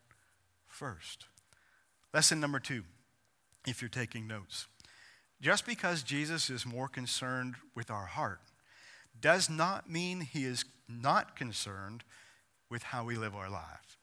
first. 0.66 1.26
Lesson 2.12 2.40
number 2.40 2.58
two, 2.58 2.82
if 3.66 3.80
you're 3.80 3.88
taking 3.88 4.26
notes. 4.26 4.66
Just 5.40 5.64
because 5.64 6.02
Jesus 6.02 6.50
is 6.50 6.66
more 6.66 6.88
concerned 6.88 7.54
with 7.74 7.90
our 7.90 8.06
heart 8.06 8.40
does 9.20 9.48
not 9.48 9.88
mean 9.88 10.20
he 10.20 10.44
is 10.44 10.64
not 10.88 11.36
concerned 11.36 12.02
with 12.68 12.82
how 12.82 13.04
we 13.04 13.16
live 13.16 13.34
our 13.34 13.48
life. 13.48 13.98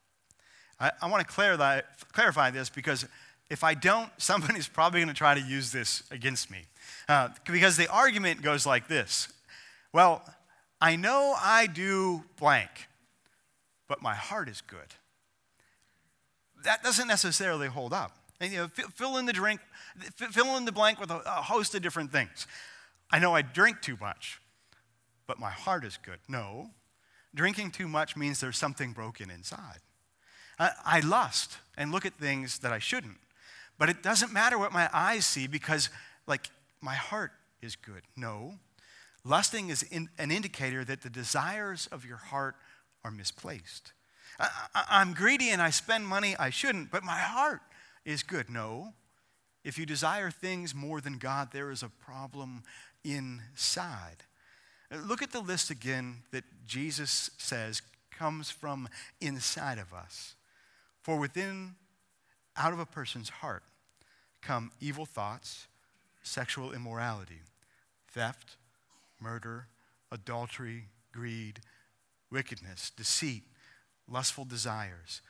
I, 0.79 0.91
I 1.01 1.09
want 1.09 1.27
to 1.27 1.33
clarify, 1.33 1.81
clarify 2.13 2.51
this 2.51 2.69
because 2.69 3.05
if 3.49 3.63
I 3.63 3.73
don't, 3.73 4.09
somebody's 4.17 4.67
probably 4.67 4.99
going 4.99 5.09
to 5.09 5.13
try 5.13 5.33
to 5.33 5.41
use 5.41 5.71
this 5.71 6.03
against 6.11 6.51
me. 6.51 6.65
Uh, 7.07 7.29
because 7.49 7.77
the 7.77 7.87
argument 7.89 8.41
goes 8.41 8.65
like 8.65 8.87
this 8.87 9.29
Well, 9.93 10.23
I 10.79 10.95
know 10.95 11.35
I 11.39 11.67
do 11.67 12.23
blank, 12.39 12.69
but 13.87 14.01
my 14.01 14.13
heart 14.13 14.49
is 14.49 14.61
good. 14.61 14.95
That 16.63 16.83
doesn't 16.83 17.07
necessarily 17.07 17.67
hold 17.67 17.93
up. 17.93 18.15
And, 18.39 18.51
you 18.51 18.59
know, 18.59 18.67
fill 18.95 19.17
in 19.17 19.25
the 19.25 19.33
drink, 19.33 19.61
fill 20.13 20.57
in 20.57 20.65
the 20.65 20.71
blank 20.71 20.99
with 20.99 21.09
a, 21.09 21.21
a 21.25 21.41
host 21.41 21.73
of 21.73 21.81
different 21.81 22.11
things. 22.11 22.45
I 23.09 23.19
know 23.19 23.33
I 23.33 23.41
drink 23.41 23.81
too 23.81 23.97
much, 23.99 24.39
but 25.25 25.39
my 25.39 25.49
heart 25.49 25.83
is 25.85 25.97
good. 25.97 26.19
No, 26.27 26.69
drinking 27.33 27.71
too 27.71 27.87
much 27.87 28.15
means 28.15 28.39
there's 28.39 28.57
something 28.57 28.91
broken 28.91 29.31
inside. 29.31 29.79
I, 30.59 30.71
I 30.85 30.99
lust 30.99 31.57
and 31.77 31.91
look 31.91 32.05
at 32.05 32.13
things 32.13 32.59
that 32.59 32.71
I 32.71 32.79
shouldn't. 32.79 33.17
But 33.77 33.89
it 33.89 34.01
doesn't 34.01 34.33
matter 34.33 34.57
what 34.57 34.71
my 34.71 34.89
eyes 34.93 35.25
see 35.25 35.47
because, 35.47 35.89
like, 36.25 36.49
my 36.81 36.95
heart 36.95 37.31
is 37.61 37.75
good. 37.75 38.01
No. 38.15 38.55
Lusting 39.23 39.69
is 39.69 39.83
in, 39.83 40.09
an 40.17 40.31
indicator 40.31 40.83
that 40.85 41.01
the 41.01 41.09
desires 41.09 41.87
of 41.91 42.05
your 42.05 42.17
heart 42.17 42.55
are 43.03 43.11
misplaced. 43.11 43.93
I, 44.39 45.01
am 45.01 45.13
greedy 45.13 45.49
and 45.49 45.61
I 45.61 45.69
spend 45.69 46.07
money 46.07 46.35
I 46.37 46.49
shouldn't, 46.49 46.91
but 46.91 47.03
my 47.03 47.17
heart 47.17 47.61
is 48.05 48.23
good. 48.23 48.49
No. 48.49 48.93
If 49.63 49.77
you 49.77 49.85
desire 49.85 50.31
things 50.31 50.73
more 50.73 51.01
than 51.01 51.17
God, 51.17 51.49
there 51.51 51.71
is 51.71 51.83
a 51.83 51.89
problem 51.89 52.63
inside. 53.03 54.23
Look 54.91 55.21
at 55.21 55.31
the 55.31 55.41
list 55.41 55.69
again 55.69 56.23
that 56.31 56.43
Jesus 56.65 57.31
says 57.37 57.81
comes 58.11 58.49
from 58.49 58.87
inside 59.19 59.77
of 59.77 59.93
us. 59.93 60.35
For 61.01 61.17
within 61.17 61.75
out 62.57 62.73
of 62.73 62.79
a 62.79 62.85
person's 62.85 63.29
heart 63.29 63.63
come 64.41 64.71
evil 64.79 65.05
thoughts, 65.05 65.67
sexual 66.23 66.71
immorality, 66.71 67.41
theft, 68.09 68.57
murder, 69.21 69.67
adultery, 70.11 70.85
greed, 71.11 71.59
wickedness, 72.31 72.91
deceit, 72.95 73.43
lustful 74.09 74.45
desires, 74.45 75.21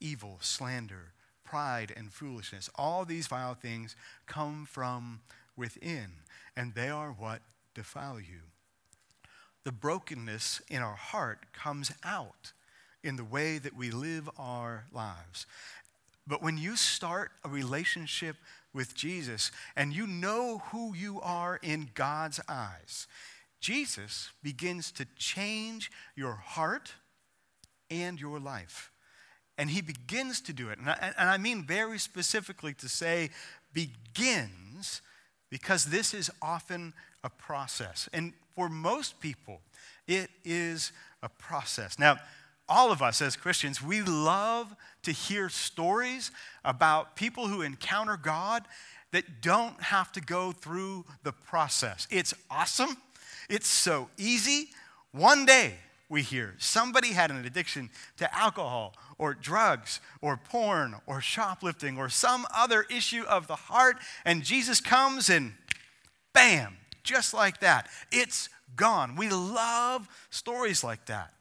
evil, 0.00 0.38
slander, 0.40 1.12
pride, 1.44 1.92
and 1.96 2.12
foolishness. 2.12 2.68
All 2.74 3.04
these 3.04 3.26
vile 3.26 3.54
things 3.54 3.96
come 4.26 4.66
from 4.68 5.20
within, 5.56 6.12
and 6.56 6.74
they 6.74 6.88
are 6.88 7.10
what 7.10 7.40
defile 7.74 8.20
you. 8.20 8.40
The 9.64 9.72
brokenness 9.72 10.60
in 10.68 10.82
our 10.82 10.94
heart 10.94 11.46
comes 11.52 11.92
out 12.04 12.52
in 13.02 13.16
the 13.16 13.24
way 13.24 13.58
that 13.58 13.76
we 13.76 13.90
live 13.90 14.28
our 14.38 14.84
lives. 14.92 15.46
But 16.26 16.42
when 16.42 16.58
you 16.58 16.76
start 16.76 17.30
a 17.44 17.48
relationship 17.48 18.36
with 18.72 18.94
Jesus 18.94 19.52
and 19.76 19.92
you 19.92 20.06
know 20.06 20.62
who 20.70 20.94
you 20.94 21.20
are 21.20 21.58
in 21.62 21.90
God's 21.94 22.40
eyes, 22.48 23.06
Jesus 23.60 24.30
begins 24.42 24.90
to 24.92 25.06
change 25.16 25.90
your 26.14 26.34
heart 26.34 26.92
and 27.90 28.20
your 28.20 28.38
life. 28.38 28.90
And 29.58 29.70
he 29.70 29.80
begins 29.80 30.40
to 30.42 30.52
do 30.52 30.68
it. 30.68 30.78
And 30.78 30.90
I, 30.90 31.14
and 31.18 31.30
I 31.30 31.38
mean 31.38 31.64
very 31.64 31.98
specifically 31.98 32.74
to 32.74 32.88
say 32.88 33.30
begins 33.72 35.00
because 35.50 35.86
this 35.86 36.12
is 36.12 36.30
often 36.42 36.92
a 37.24 37.30
process. 37.30 38.08
And 38.12 38.32
for 38.54 38.68
most 38.68 39.20
people, 39.20 39.60
it 40.06 40.30
is 40.44 40.92
a 41.22 41.28
process. 41.28 41.98
Now, 41.98 42.18
all 42.68 42.90
of 42.90 43.02
us 43.02 43.22
as 43.22 43.36
Christians, 43.36 43.82
we 43.82 44.02
love 44.02 44.74
to 45.02 45.12
hear 45.12 45.48
stories 45.48 46.30
about 46.64 47.16
people 47.16 47.48
who 47.48 47.62
encounter 47.62 48.16
God 48.16 48.64
that 49.12 49.40
don't 49.40 49.80
have 49.80 50.10
to 50.12 50.20
go 50.20 50.52
through 50.52 51.04
the 51.22 51.32
process. 51.32 52.08
It's 52.10 52.34
awesome. 52.50 52.96
It's 53.48 53.68
so 53.68 54.10
easy. 54.16 54.70
One 55.12 55.46
day 55.46 55.74
we 56.08 56.22
hear 56.22 56.54
somebody 56.58 57.12
had 57.12 57.30
an 57.30 57.44
addiction 57.44 57.90
to 58.16 58.34
alcohol 58.36 58.94
or 59.18 59.34
drugs 59.34 60.00
or 60.20 60.36
porn 60.36 60.96
or 61.06 61.20
shoplifting 61.20 61.96
or 61.96 62.08
some 62.08 62.46
other 62.54 62.84
issue 62.90 63.22
of 63.28 63.46
the 63.46 63.56
heart, 63.56 63.96
and 64.24 64.42
Jesus 64.42 64.80
comes 64.80 65.30
and 65.30 65.54
bam, 66.32 66.76
just 67.02 67.32
like 67.32 67.60
that. 67.60 67.88
It's 68.12 68.48
gone. 68.74 69.16
We 69.16 69.28
love 69.28 70.08
stories 70.30 70.84
like 70.84 71.06
that 71.06 71.32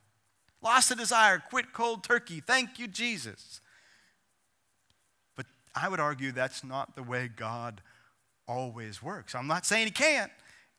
lost 0.66 0.90
a 0.92 0.96
desire, 0.96 1.42
quit 1.50 1.72
cold 1.72 2.04
turkey. 2.04 2.42
Thank 2.42 2.80
you, 2.80 2.88
Jesus. 2.88 3.62
But 5.38 5.46
I 5.76 5.88
would 5.88 6.00
argue 6.00 6.32
that's 6.32 6.64
not 6.64 6.96
the 6.96 7.04
way 7.04 7.30
God 7.34 7.82
always 8.48 9.02
works. 9.02 9.36
I'm 9.36 9.48
not 9.48 9.66
saying 9.66 9.86
He 9.86 9.92
can't, 9.92 10.32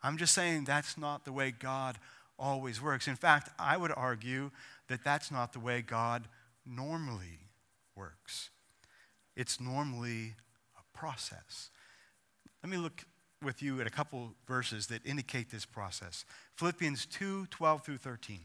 I'm 0.03 0.19
just 0.19 0.35
saying 0.35 0.65
that's 0.65 0.99
not 0.99 1.25
the 1.25 1.33
way 1.33 1.53
God 1.53 1.99
always 2.39 2.83
works. 2.83 3.09
In 3.09 3.17
fact, 3.17 3.49
I 3.59 3.77
would 3.77 3.93
argue 3.97 4.51
that 4.89 5.03
that's 5.03 5.31
not 5.31 5.53
the 5.53 5.61
way 5.61 5.83
God 5.83 6.29
normally 6.67 7.39
works. 7.95 8.51
It's 9.37 9.61
normally 9.61 10.35
a 10.77 10.99
process. 10.99 11.71
Let 12.63 12.71
me 12.71 12.77
look 12.77 13.05
with 13.43 13.63
you 13.63 13.81
at 13.81 13.87
a 13.87 13.91
couple 13.91 14.35
verses 14.47 14.89
that 14.89 15.05
indicate 15.05 15.51
this 15.51 15.65
process. 15.65 16.25
Philippians 16.57 17.07
2 17.07 17.47
12 17.47 17.85
through 17.85 17.99
13. 17.99 18.41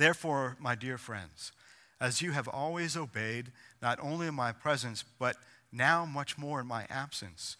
Therefore, 0.00 0.56
my 0.58 0.76
dear 0.76 0.96
friends, 0.96 1.52
as 2.00 2.22
you 2.22 2.32
have 2.32 2.48
always 2.48 2.96
obeyed, 2.96 3.52
not 3.82 3.98
only 4.00 4.28
in 4.28 4.34
my 4.34 4.50
presence, 4.50 5.04
but 5.18 5.36
now 5.70 6.06
much 6.06 6.38
more 6.38 6.58
in 6.60 6.66
my 6.66 6.86
absence, 6.88 7.58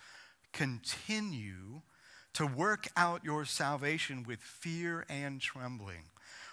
continue 0.50 1.82
to 2.32 2.46
work 2.46 2.88
out 2.96 3.22
your 3.26 3.44
salvation 3.44 4.24
with 4.26 4.40
fear 4.40 5.04
and 5.10 5.38
trembling. 5.38 6.04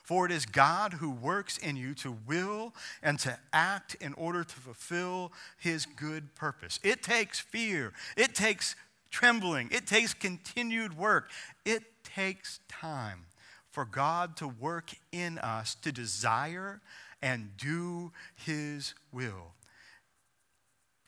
For 0.03 0.25
it 0.25 0.31
is 0.33 0.45
God 0.45 0.95
who 0.95 1.09
works 1.09 1.57
in 1.57 1.77
you 1.77 1.93
to 1.93 2.17
will 2.27 2.73
and 3.01 3.17
to 3.19 3.39
act 3.53 3.95
in 4.01 4.13
order 4.15 4.43
to 4.43 4.55
fulfill 4.57 5.31
his 5.57 5.85
good 5.85 6.35
purpose. 6.35 6.81
It 6.83 7.01
takes 7.01 7.39
fear, 7.39 7.93
it 8.17 8.35
takes 8.35 8.75
trembling, 9.09 9.69
it 9.71 9.87
takes 9.87 10.13
continued 10.13 10.97
work, 10.97 11.31
it 11.63 11.83
takes 12.03 12.59
time 12.67 13.27
for 13.77 13.85
God 13.85 14.35
to 14.37 14.47
work 14.47 14.89
in 15.11 15.37
us 15.37 15.75
to 15.83 15.91
desire 15.91 16.81
and 17.21 17.55
do 17.57 18.11
his 18.33 18.95
will. 19.11 19.53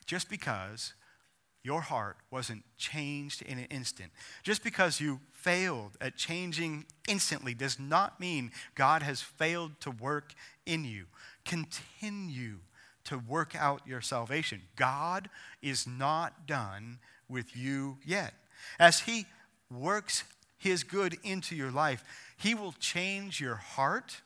Just 0.06 0.30
because 0.30 0.94
your 1.64 1.82
heart 1.82 2.18
wasn't 2.30 2.62
changed 2.78 3.42
in 3.42 3.58
an 3.58 3.66
instant. 3.72 4.12
Just 4.44 4.64
because 4.64 5.02
you 5.02 5.20
failed 5.32 5.98
at 6.00 6.16
changing 6.16 6.86
instantly 7.08 7.56
does 7.56 7.80
not 7.80 8.20
mean 8.20 8.52
God 8.76 9.02
has 9.02 9.20
failed 9.20 9.72
to 9.80 9.90
work 9.90 10.36
in 10.68 10.86
you. 10.86 11.06
Continue 11.46 12.58
to 13.06 13.18
work 13.18 13.56
out 13.56 13.82
your 13.88 14.02
salvation. 14.02 14.62
God 14.76 15.28
is 15.64 15.88
not 15.88 16.46
done 16.46 17.00
with 17.28 17.58
you 17.58 17.98
yet. 18.06 18.36
As 18.80 19.00
He 19.00 19.26
works 19.72 20.24
His 20.60 20.84
good 20.84 21.18
into 21.24 21.56
your 21.56 21.72
life, 21.72 22.04
He 22.40 22.56
will 22.56 22.74
change 22.80 23.42
your 23.42 23.56
heart 23.56 24.22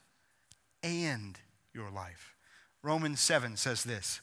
and 0.83 1.39
your 1.73 1.89
life. 1.89 2.35
Romans 2.83 3.19
7 3.19 3.57
says 3.57 3.83
this 3.83 4.21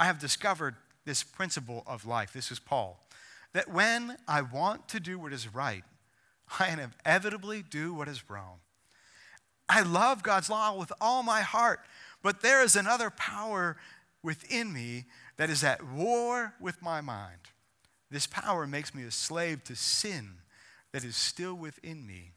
I 0.00 0.06
have 0.06 0.18
discovered 0.18 0.74
this 1.04 1.22
principle 1.22 1.84
of 1.86 2.06
life. 2.06 2.32
This 2.32 2.50
is 2.50 2.58
Paul. 2.58 3.06
That 3.52 3.70
when 3.70 4.16
I 4.26 4.42
want 4.42 4.88
to 4.88 5.00
do 5.00 5.16
what 5.16 5.32
is 5.32 5.54
right, 5.54 5.84
I 6.58 6.70
inevitably 6.70 7.62
do 7.62 7.94
what 7.94 8.08
is 8.08 8.28
wrong. 8.28 8.58
I 9.68 9.82
love 9.82 10.24
God's 10.24 10.50
law 10.50 10.76
with 10.76 10.92
all 11.00 11.22
my 11.22 11.42
heart, 11.42 11.80
but 12.20 12.42
there 12.42 12.62
is 12.62 12.74
another 12.74 13.10
power 13.10 13.76
within 14.24 14.72
me 14.72 15.04
that 15.36 15.50
is 15.50 15.62
at 15.62 15.86
war 15.86 16.54
with 16.60 16.82
my 16.82 17.00
mind. 17.00 17.38
This 18.10 18.26
power 18.26 18.66
makes 18.66 18.92
me 18.92 19.04
a 19.04 19.10
slave 19.12 19.62
to 19.64 19.76
sin 19.76 20.38
that 20.92 21.04
is 21.04 21.16
still 21.16 21.54
within 21.54 22.04
me. 22.04 22.32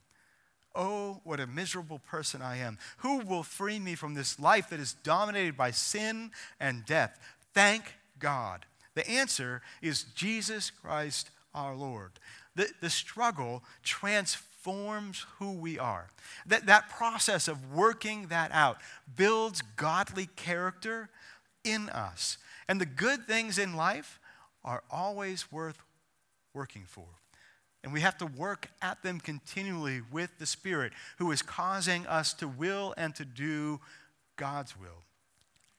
Oh, 0.78 1.22
what 1.24 1.40
a 1.40 1.48
miserable 1.48 1.98
person 1.98 2.44
I 2.44 2.58
am. 2.58 2.78
Who 2.98 3.18
will 3.18 3.42
free 3.42 3.80
me 3.80 3.96
from 3.96 4.14
this 4.14 4.40
life 4.40 4.70
that 4.70 4.80
is 4.80 4.94
dominated 4.94 5.58
by 5.58 5.72
sin 5.72 6.30
and 6.60 6.86
death? 6.86 7.20
Thank 7.56 7.96
God? 8.20 8.68
The 8.94 9.10
answer 9.10 9.64
is 9.82 10.04
Jesus 10.04 10.70
Christ 10.70 11.32
our 11.56 11.76
Lord. 11.76 12.12
The, 12.56 12.70
the 12.80 12.92
struggle 12.92 13.64
transforms 13.82 15.26
who 15.40 15.54
we 15.54 15.80
are. 15.80 16.12
That, 16.46 16.68
that 16.68 16.90
process 16.90 17.48
of 17.48 17.74
working 17.74 18.28
that 18.28 18.52
out 18.52 18.78
builds 19.16 19.64
godly 19.78 20.28
character 20.36 21.10
in 21.64 21.90
us. 21.90 22.38
And 22.70 22.80
the 22.80 22.86
good 22.86 23.26
things 23.26 23.58
in 23.58 23.76
life 23.76 24.20
are 24.64 24.84
always 24.92 25.52
worth 25.52 25.82
working 26.54 26.84
for. 26.86 27.06
And 27.84 27.94
we 27.94 28.02
have 28.02 28.18
to 28.18 28.26
work 28.26 28.70
at 28.82 29.04
them 29.04 29.20
continually 29.20 30.02
with 30.12 30.40
the 30.40 30.46
Spirit 30.46 30.94
who 31.18 31.32
is 31.32 31.42
causing 31.42 32.06
us 32.08 32.34
to 32.36 32.48
will 32.48 32.94
and 32.98 33.16
to 33.16 33.24
do 33.24 33.80
God's 34.36 34.78
will. 34.78 35.04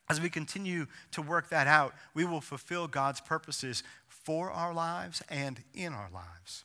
As 0.09 0.21
we 0.21 0.31
continue 0.31 0.87
to 1.13 1.21
work 1.21 1.51
that 1.51 1.67
out, 1.67 1.95
we 2.15 2.25
will 2.25 2.41
fulfill 2.41 2.89
God's 2.89 3.21
purposes 3.21 3.83
for 4.07 4.51
our 4.51 4.73
lives 4.73 5.23
and 5.29 5.63
in 5.75 5.93
our 5.93 6.09
lives. 6.13 6.65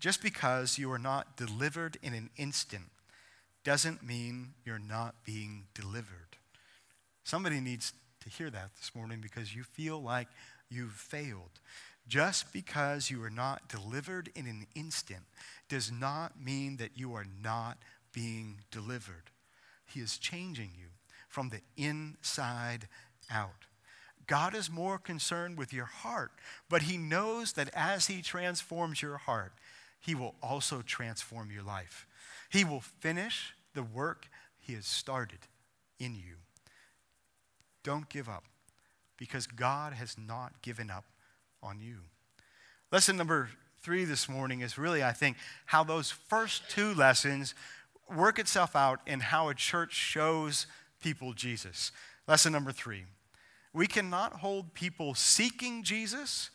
Just 0.00 0.22
because 0.22 0.78
you 0.78 0.90
are 0.90 0.98
not 0.98 1.36
delivered 1.36 1.98
in 2.02 2.14
an 2.14 2.30
instant 2.36 2.90
doesn't 3.64 4.02
mean 4.02 4.54
you're 4.64 4.78
not 4.78 5.14
being 5.24 5.66
delivered. 5.74 6.36
Somebody 7.22 7.60
needs 7.60 7.92
to 8.22 8.30
hear 8.30 8.50
that 8.50 8.70
this 8.78 8.92
morning 8.94 9.20
because 9.20 9.54
you 9.54 9.62
feel 9.62 10.02
like 10.02 10.28
you've 10.70 10.92
failed. 10.92 11.60
Just 12.10 12.52
because 12.52 13.08
you 13.08 13.22
are 13.22 13.30
not 13.30 13.68
delivered 13.68 14.30
in 14.34 14.48
an 14.48 14.66
instant 14.74 15.22
does 15.68 15.92
not 15.92 16.32
mean 16.44 16.76
that 16.78 16.98
you 16.98 17.14
are 17.14 17.26
not 17.40 17.78
being 18.12 18.56
delivered. 18.72 19.30
He 19.86 20.00
is 20.00 20.18
changing 20.18 20.72
you 20.76 20.88
from 21.28 21.50
the 21.50 21.60
inside 21.76 22.88
out. 23.30 23.66
God 24.26 24.56
is 24.56 24.68
more 24.68 24.98
concerned 24.98 25.56
with 25.56 25.72
your 25.72 25.84
heart, 25.84 26.32
but 26.68 26.82
He 26.82 26.96
knows 26.96 27.52
that 27.52 27.70
as 27.74 28.08
He 28.08 28.22
transforms 28.22 29.00
your 29.00 29.18
heart, 29.18 29.52
He 30.00 30.16
will 30.16 30.34
also 30.42 30.82
transform 30.82 31.52
your 31.52 31.62
life. 31.62 32.08
He 32.48 32.64
will 32.64 32.80
finish 32.80 33.54
the 33.72 33.84
work 33.84 34.26
He 34.58 34.74
has 34.74 34.86
started 34.86 35.46
in 36.00 36.16
you. 36.16 36.38
Don't 37.84 38.08
give 38.08 38.28
up 38.28 38.46
because 39.16 39.46
God 39.46 39.92
has 39.92 40.16
not 40.18 40.60
given 40.60 40.90
up 40.90 41.04
on 41.62 41.80
you. 41.80 41.98
Lesson 42.92 43.16
number 43.16 43.50
three 43.80 44.04
this 44.04 44.28
morning 44.28 44.60
is 44.60 44.78
really, 44.78 45.02
I 45.02 45.12
think, 45.12 45.36
how 45.66 45.84
those 45.84 46.10
first 46.10 46.68
two 46.70 46.94
lessons 46.94 47.54
work 48.14 48.38
itself 48.38 48.74
out 48.74 49.00
in 49.06 49.20
how 49.20 49.48
a 49.48 49.54
church 49.54 49.92
shows 49.92 50.66
people 51.02 51.32
Jesus. 51.32 51.92
Lesson 52.26 52.52
number 52.52 52.72
three 52.72 53.04
we 53.72 53.86
cannot 53.86 54.34
hold 54.34 54.74
people 54.74 55.14
seeking 55.14 55.84
Jesus 55.84 56.50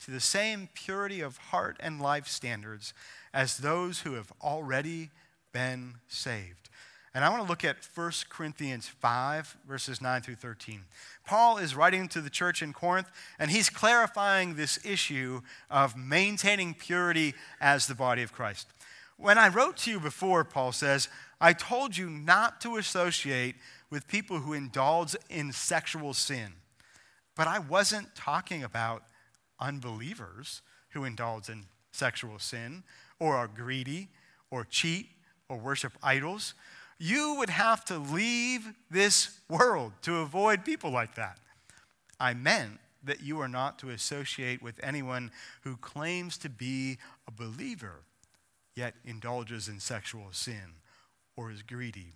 to 0.00 0.10
the 0.10 0.20
same 0.20 0.68
purity 0.74 1.20
of 1.20 1.36
heart 1.36 1.76
and 1.78 2.00
life 2.00 2.26
standards 2.26 2.92
as 3.32 3.58
those 3.58 4.00
who 4.00 4.14
have 4.14 4.32
already 4.42 5.10
been 5.52 5.94
saved. 6.08 6.68
And 7.12 7.24
I 7.24 7.28
want 7.28 7.42
to 7.42 7.48
look 7.48 7.64
at 7.64 7.76
1 7.94 8.12
Corinthians 8.28 8.86
5, 8.86 9.56
verses 9.66 10.00
9 10.00 10.22
through 10.22 10.36
13. 10.36 10.82
Paul 11.26 11.58
is 11.58 11.74
writing 11.74 12.06
to 12.08 12.20
the 12.20 12.30
church 12.30 12.62
in 12.62 12.72
Corinth, 12.72 13.10
and 13.38 13.50
he's 13.50 13.68
clarifying 13.68 14.54
this 14.54 14.78
issue 14.84 15.40
of 15.70 15.96
maintaining 15.96 16.72
purity 16.72 17.34
as 17.60 17.86
the 17.86 17.96
body 17.96 18.22
of 18.22 18.32
Christ. 18.32 18.68
When 19.16 19.38
I 19.38 19.48
wrote 19.48 19.76
to 19.78 19.90
you 19.90 19.98
before, 19.98 20.44
Paul 20.44 20.72
says, 20.72 21.08
I 21.40 21.52
told 21.52 21.96
you 21.96 22.08
not 22.08 22.60
to 22.60 22.76
associate 22.76 23.56
with 23.90 24.06
people 24.06 24.38
who 24.38 24.52
indulge 24.52 25.16
in 25.28 25.52
sexual 25.52 26.14
sin. 26.14 26.52
But 27.36 27.48
I 27.48 27.58
wasn't 27.58 28.14
talking 28.14 28.62
about 28.62 29.02
unbelievers 29.58 30.62
who 30.90 31.04
indulge 31.04 31.48
in 31.48 31.64
sexual 31.92 32.38
sin 32.38 32.84
or 33.18 33.36
are 33.36 33.48
greedy 33.48 34.08
or 34.50 34.64
cheat 34.64 35.08
or 35.48 35.56
worship 35.56 35.92
idols. 36.02 36.54
You 37.02 37.36
would 37.38 37.48
have 37.48 37.82
to 37.86 37.96
leave 37.98 38.74
this 38.90 39.40
world 39.48 39.94
to 40.02 40.18
avoid 40.18 40.66
people 40.66 40.90
like 40.90 41.14
that. 41.14 41.38
I 42.20 42.34
meant 42.34 42.78
that 43.02 43.22
you 43.22 43.40
are 43.40 43.48
not 43.48 43.78
to 43.78 43.88
associate 43.88 44.60
with 44.60 44.78
anyone 44.82 45.30
who 45.62 45.78
claims 45.78 46.36
to 46.38 46.50
be 46.50 46.98
a 47.26 47.30
believer 47.30 48.02
yet 48.76 48.94
indulges 49.02 49.66
in 49.66 49.80
sexual 49.80 50.26
sin 50.32 50.74
or 51.38 51.50
is 51.50 51.62
greedy 51.62 52.12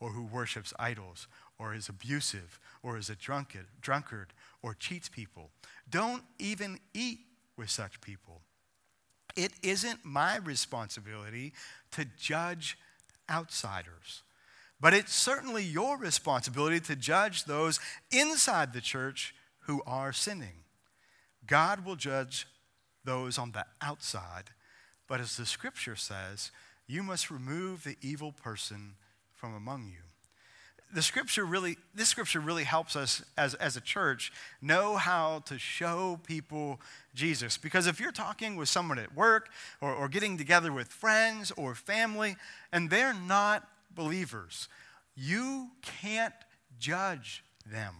or 0.00 0.10
who 0.10 0.24
worships 0.24 0.74
idols 0.80 1.28
or 1.56 1.72
is 1.72 1.88
abusive 1.88 2.58
or 2.82 2.98
is 2.98 3.08
a 3.08 3.14
drunkard, 3.14 3.66
drunkard 3.80 4.32
or 4.62 4.74
cheats 4.74 5.08
people. 5.08 5.50
Don't 5.88 6.24
even 6.40 6.80
eat 6.92 7.20
with 7.56 7.70
such 7.70 8.00
people. 8.00 8.40
It 9.36 9.52
isn't 9.62 10.04
my 10.04 10.38
responsibility 10.38 11.52
to 11.92 12.04
judge 12.18 12.76
outsiders, 13.30 14.22
but 14.80 14.94
it's 14.94 15.14
certainly 15.14 15.64
your 15.64 15.96
responsibility 15.98 16.80
to 16.80 16.96
judge 16.96 17.44
those 17.44 17.80
inside 18.10 18.72
the 18.72 18.80
church 18.80 19.34
who 19.60 19.82
are 19.86 20.12
sinning. 20.12 20.64
God 21.46 21.84
will 21.84 21.96
judge 21.96 22.46
those 23.04 23.38
on 23.38 23.52
the 23.52 23.66
outside, 23.80 24.50
but 25.08 25.20
as 25.20 25.36
the 25.36 25.46
scripture 25.46 25.96
says, 25.96 26.50
you 26.86 27.02
must 27.02 27.30
remove 27.30 27.84
the 27.84 27.96
evil 28.00 28.32
person 28.32 28.94
from 29.32 29.54
among 29.54 29.86
you. 29.86 30.13
The 30.94 31.02
scripture 31.02 31.44
really, 31.44 31.76
this 31.94 32.08
scripture 32.08 32.40
really 32.40 32.64
helps 32.64 32.94
us 32.94 33.22
as, 33.36 33.54
as 33.54 33.76
a 33.76 33.80
church 33.80 34.32
know 34.62 34.96
how 34.96 35.40
to 35.46 35.58
show 35.58 36.20
people 36.24 36.80
Jesus. 37.14 37.58
Because 37.58 37.86
if 37.86 37.98
you're 37.98 38.12
talking 38.12 38.56
with 38.56 38.68
someone 38.68 38.98
at 38.98 39.14
work 39.14 39.50
or, 39.80 39.92
or 39.92 40.08
getting 40.08 40.38
together 40.38 40.72
with 40.72 40.88
friends 40.88 41.52
or 41.56 41.74
family 41.74 42.36
and 42.72 42.90
they're 42.90 43.14
not 43.14 43.68
believers, 43.94 44.68
you 45.16 45.70
can't 45.82 46.34
judge 46.78 47.44
them 47.66 47.94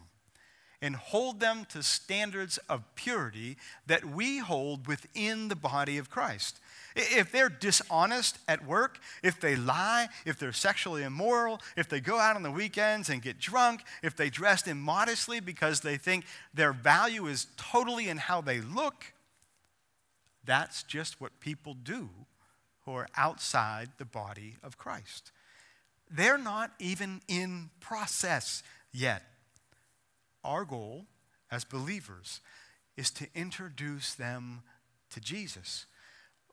and 0.81 0.95
hold 0.97 1.41
them 1.41 1.67
to 1.71 1.83
standards 1.83 2.59
of 2.69 2.83
purity 2.95 3.57
that 3.87 4.05
we 4.05 4.39
hold 4.39 4.87
within 4.87 5.49
the 5.49 5.57
body 5.57 5.99
of 5.99 6.11
Christ. 6.11 6.61
If 6.97 7.33
they're 7.33 7.49
dishonest 7.49 8.39
at 8.47 8.65
work, 8.65 8.99
if 9.23 9.41
they 9.41 9.57
lie, 9.57 10.09
if 10.25 10.39
they're 10.39 10.53
sexually 10.53 11.03
immoral, 11.03 11.61
if 11.77 11.89
they 11.89 12.01
go 12.01 12.19
out 12.19 12.37
on 12.37 12.45
the 12.45 12.51
weekends 12.53 13.09
and 13.09 13.21
get 13.21 13.41
drunk, 13.41 13.83
if 14.03 14.15
they 14.15 14.31
dress 14.31 14.67
immodestly 14.67 15.41
because 15.41 15.81
they 15.81 15.97
think 15.97 16.25
their 16.53 16.73
value 16.73 17.27
is 17.27 17.49
totally 17.57 18.09
in 18.09 18.19
how 18.19 18.41
they 18.41 18.61
look, 18.61 19.13
that's 20.45 20.85
just 20.85 21.21
what 21.21 21.41
people 21.41 21.75
do 21.75 22.11
who 22.85 22.95
are 22.95 23.09
outside 23.17 23.89
the 23.99 24.05
body 24.05 24.57
of 24.63 24.79
Christ. 24.79 25.33
They're 26.09 26.39
not 26.39 26.73
even 26.79 27.23
in 27.27 27.71
process 27.81 28.63
yet. 28.93 29.23
Our 30.45 30.65
goal 30.65 31.07
as 31.51 31.65
believers 31.65 32.41
is 32.97 33.11
to 33.13 33.27
introduce 33.35 34.15
them 34.15 34.63
to 35.11 35.21
Jesus 35.21 35.87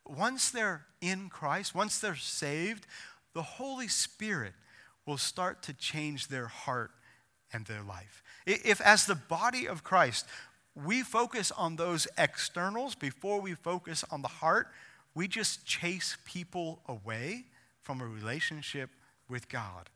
once 0.08 0.52
they're 0.52 0.86
in 1.02 1.30
Christ, 1.30 1.76
once 1.76 2.00
they're 2.00 2.16
saved, 2.16 2.86
the 3.34 3.42
Holy 3.42 3.88
Spirit 3.88 4.54
will 5.06 5.18
start 5.18 5.64
to 5.64 5.74
change 5.74 6.28
their 6.28 6.48
heart 6.48 6.92
and 7.54 7.66
their 7.66 7.82
life. 7.82 8.24
If, 8.46 8.82
as 8.82 9.06
the 9.06 9.16
body 9.16 9.68
of 9.68 9.84
Christ, 9.84 10.26
we 10.76 11.02
focus 11.02 11.52
on 11.52 11.76
those 11.76 12.08
externals 12.18 12.96
before 12.96 13.42
we 13.42 13.54
focus 13.54 14.04
on 14.12 14.22
the 14.22 14.28
heart, 14.28 14.68
we 15.14 15.28
just 15.28 15.66
chase 15.66 16.18
people 16.26 16.82
away 16.88 17.46
from 17.82 18.00
a 18.02 18.08
relationship 18.08 18.90
with 19.28 19.50
God. 19.50 19.90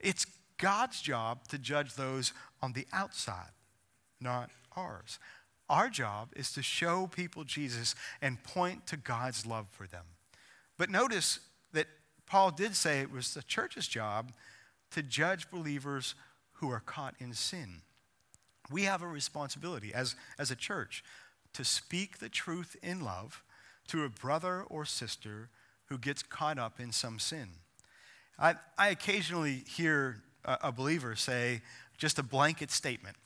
It's 0.00 0.26
God's 0.58 1.00
job 1.00 1.46
to 1.48 1.58
judge 1.58 1.94
those 1.94 2.32
on 2.60 2.72
the 2.72 2.86
outside, 2.92 3.52
not 4.20 4.50
ours. 4.76 5.18
Our 5.68 5.90
job 5.90 6.30
is 6.34 6.52
to 6.52 6.62
show 6.62 7.06
people 7.06 7.44
Jesus 7.44 7.94
and 8.22 8.42
point 8.42 8.86
to 8.86 8.96
God's 8.96 9.44
love 9.44 9.68
for 9.70 9.86
them. 9.86 10.04
But 10.78 10.90
notice 10.90 11.40
that 11.72 11.86
Paul 12.26 12.50
did 12.50 12.74
say 12.74 13.00
it 13.00 13.12
was 13.12 13.34
the 13.34 13.42
church's 13.42 13.86
job 13.86 14.32
to 14.92 15.02
judge 15.02 15.50
believers 15.50 16.14
who 16.52 16.70
are 16.70 16.80
caught 16.80 17.14
in 17.18 17.34
sin. 17.34 17.82
We 18.70 18.82
have 18.84 19.02
a 19.02 19.06
responsibility 19.06 19.92
as, 19.92 20.16
as 20.38 20.50
a 20.50 20.56
church 20.56 21.04
to 21.54 21.64
speak 21.64 22.18
the 22.18 22.28
truth 22.28 22.76
in 22.82 23.00
love 23.00 23.42
to 23.88 24.04
a 24.04 24.08
brother 24.08 24.64
or 24.68 24.84
sister 24.84 25.48
who 25.86 25.98
gets 25.98 26.22
caught 26.22 26.58
up 26.58 26.78
in 26.80 26.92
some 26.92 27.18
sin. 27.18 27.48
I, 28.38 28.54
I 28.76 28.88
occasionally 28.90 29.64
hear 29.66 30.22
a, 30.44 30.58
a 30.64 30.72
believer 30.72 31.16
say 31.16 31.62
just 31.96 32.18
a 32.18 32.22
blanket 32.22 32.70
statement 32.70 33.16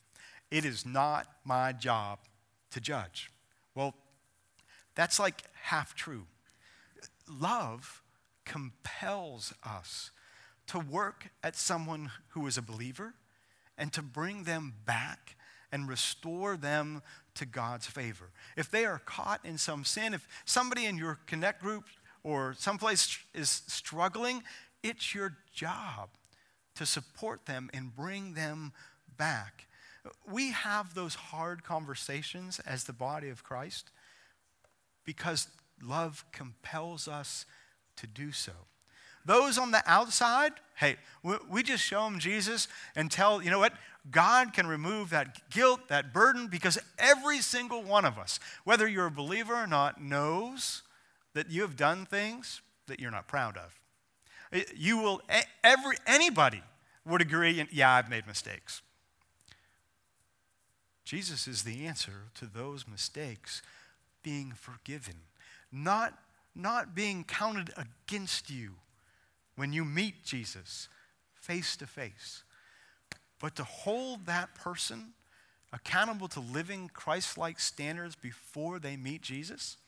It 0.50 0.64
is 0.64 0.87
not 0.87 1.26
my 1.44 1.72
job 1.72 2.18
to 2.73 2.81
judge. 2.81 3.31
Well, 3.75 3.95
that's 4.95 5.19
like 5.19 5.43
half 5.63 5.95
true. 5.95 6.27
Love 7.29 8.03
compels 8.45 9.55
us 9.65 10.11
to 10.67 10.79
work 10.79 11.31
at 11.43 11.57
someone 11.57 12.11
who 12.29 12.47
is 12.47 12.59
a 12.59 12.63
believer 12.63 13.15
and 13.79 13.93
to 13.93 14.03
bring 14.03 14.45
them 14.45 14.75
back 14.85 15.37
and 15.71 15.89
restore 15.89 16.57
them 16.57 17.03
to 17.35 17.47
God's 17.47 17.87
favor. 17.87 18.31
If 18.57 18.71
they 18.71 18.85
are 18.85 19.01
caught 19.05 19.41
in 19.45 19.57
some 19.57 19.85
sin, 19.85 20.13
if 20.13 20.29
somebody 20.45 20.85
in 20.85 20.99
your 20.99 21.19
connect 21.27 21.63
group 21.63 21.85
or 22.23 22.55
someplace 22.59 23.19
is 23.35 23.63
struggling, 23.67 24.43
it's 24.83 25.15
your 25.15 25.37
job 25.55 26.11
to 26.75 26.85
support 26.85 27.47
them 27.47 27.71
and 27.73 27.95
bring 27.95 28.35
them 28.35 28.73
back 29.17 29.67
we 30.31 30.51
have 30.51 30.95
those 30.95 31.15
hard 31.15 31.62
conversations 31.62 32.61
as 32.61 32.85
the 32.85 32.93
body 32.93 33.29
of 33.29 33.45
Christ 33.45 33.91
because 35.05 35.49
love 35.83 36.25
compels 36.33 37.09
us 37.09 37.47
to 37.97 38.07
do 38.07 38.33
so. 38.33 38.53
Those 39.25 39.59
on 39.59 39.71
the 39.71 39.83
outside, 39.87 40.53
hey, 40.77 40.97
we 41.49 41.62
just 41.62 41.85
show 41.85 42.05
them 42.05 42.19
Jesus 42.19 42.67
and 42.97 43.11
tell, 43.11 43.41
you 43.41 43.51
know 43.51 43.61
what? 43.61 43.75
God 44.11 44.53
can 44.53 44.67
remove 44.67 45.11
that 45.11 45.49
guilt, 45.51 45.87
that 45.88 46.12
burden, 46.12 46.49
because 46.49 46.77
every 46.99 47.41
single 47.41 47.85
one 47.85 48.05
of 48.05 48.19
us, 48.19 48.41
whether 48.65 48.88
you're 48.88 49.07
a 49.07 49.12
believer 49.12 49.55
or 49.55 49.69
not, 49.69 50.03
knows 50.03 50.83
that 51.35 51.51
you 51.51 51.62
have 51.62 51.77
done 51.77 52.05
things 52.05 52.62
that 52.88 52.99
you're 52.99 53.12
not 53.12 53.29
proud 53.29 53.57
of. 53.57 53.79
You 54.75 54.99
will, 54.99 55.23
every, 55.62 55.97
anybody 56.05 56.62
would 57.07 57.21
agree, 57.21 57.65
yeah, 57.71 57.93
I've 57.93 58.11
made 58.11 58.27
mistakes. 58.27 58.83
Jesus 61.05 61.49
is 61.49 61.65
the 61.65 61.87
answer 61.87 62.29
to 62.35 62.47
those 62.47 62.87
mistakes 62.88 63.62
being 64.23 64.53
forgiven, 64.53 65.17
not, 65.71 66.17
not 66.55 66.95
being 66.95 67.25
counted 67.25 67.71
against 67.77 68.51
you 68.51 68.71
when 69.57 69.73
you 69.73 69.85
meet 69.85 70.25
Jesus 70.25 70.88
face 71.35 71.77
to 71.77 71.87
face, 71.87 72.45
but 73.41 73.57
to 73.57 73.65
hold 73.65 74.27
that 74.27 74.55
person 74.55 75.12
accountable 75.73 76.29
to 76.29 76.41
living 76.41 76.91
Christ 76.93 77.37
like 77.37 77.59
standards 77.59 78.15
before 78.15 78.79
they 78.79 78.97
meet 78.97 79.23
Jesus. 79.23 79.79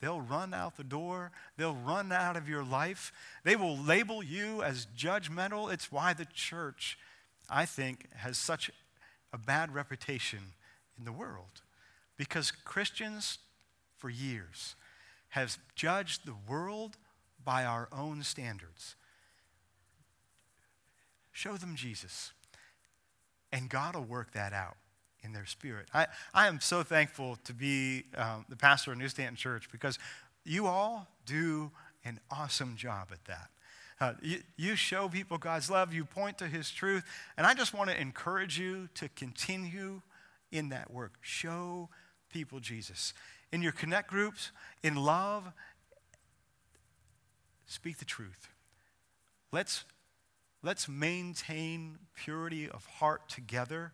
They'll 0.00 0.20
run 0.20 0.52
out 0.52 0.76
the 0.76 0.84
door. 0.84 1.32
They'll 1.56 1.74
run 1.74 2.12
out 2.12 2.36
of 2.36 2.48
your 2.48 2.62
life. 2.62 3.10
They 3.42 3.56
will 3.56 3.76
label 3.76 4.22
you 4.22 4.62
as 4.62 4.86
judgmental. 4.96 5.72
It's 5.72 5.90
why 5.90 6.12
the 6.12 6.26
church, 6.26 6.98
I 7.48 7.64
think, 7.64 8.06
has 8.16 8.36
such 8.36 8.70
a 9.34 9.38
bad 9.38 9.74
reputation 9.74 10.38
in 10.96 11.04
the 11.04 11.12
world 11.12 11.60
because 12.16 12.52
Christians, 12.52 13.38
for 13.98 14.08
years, 14.08 14.76
have 15.30 15.58
judged 15.74 16.24
the 16.24 16.36
world 16.48 16.96
by 17.44 17.64
our 17.64 17.88
own 17.92 18.22
standards. 18.22 18.94
Show 21.32 21.56
them 21.56 21.74
Jesus, 21.74 22.30
and 23.52 23.68
God 23.68 23.96
will 23.96 24.04
work 24.04 24.32
that 24.34 24.52
out 24.52 24.76
in 25.24 25.32
their 25.32 25.46
spirit. 25.46 25.88
I, 25.92 26.06
I 26.32 26.46
am 26.46 26.60
so 26.60 26.84
thankful 26.84 27.36
to 27.42 27.52
be 27.52 28.04
um, 28.16 28.44
the 28.48 28.56
pastor 28.56 28.92
of 28.92 28.98
New 28.98 29.08
Stanton 29.08 29.34
Church 29.34 29.68
because 29.72 29.98
you 30.44 30.66
all 30.66 31.08
do 31.26 31.72
an 32.04 32.20
awesome 32.30 32.76
job 32.76 33.08
at 33.10 33.24
that. 33.24 33.48
Uh, 34.00 34.14
you, 34.22 34.38
you 34.56 34.76
show 34.76 35.08
people 35.08 35.38
God's 35.38 35.70
love, 35.70 35.94
you 35.94 36.04
point 36.04 36.38
to 36.38 36.46
His 36.46 36.70
truth, 36.70 37.04
and 37.36 37.46
I 37.46 37.54
just 37.54 37.72
want 37.72 37.90
to 37.90 38.00
encourage 38.00 38.58
you 38.58 38.88
to 38.94 39.08
continue 39.10 40.02
in 40.50 40.70
that 40.70 40.90
work. 40.90 41.14
Show 41.20 41.88
people 42.30 42.60
Jesus. 42.60 43.14
In 43.52 43.62
your 43.62 43.72
connect 43.72 44.08
groups, 44.08 44.50
in 44.82 44.96
love, 44.96 45.52
speak 47.66 47.98
the 47.98 48.04
truth. 48.04 48.48
Let's, 49.52 49.84
let's 50.62 50.88
maintain 50.88 51.98
purity 52.14 52.68
of 52.68 52.84
heart 52.86 53.28
together 53.28 53.92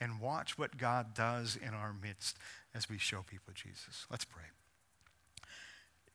and 0.00 0.20
watch 0.20 0.56
what 0.58 0.78
God 0.78 1.14
does 1.14 1.56
in 1.56 1.74
our 1.74 1.92
midst 1.92 2.38
as 2.74 2.88
we 2.88 2.98
show 2.98 3.22
people 3.22 3.52
Jesus. 3.54 4.06
Let's 4.10 4.24
pray. 4.24 4.44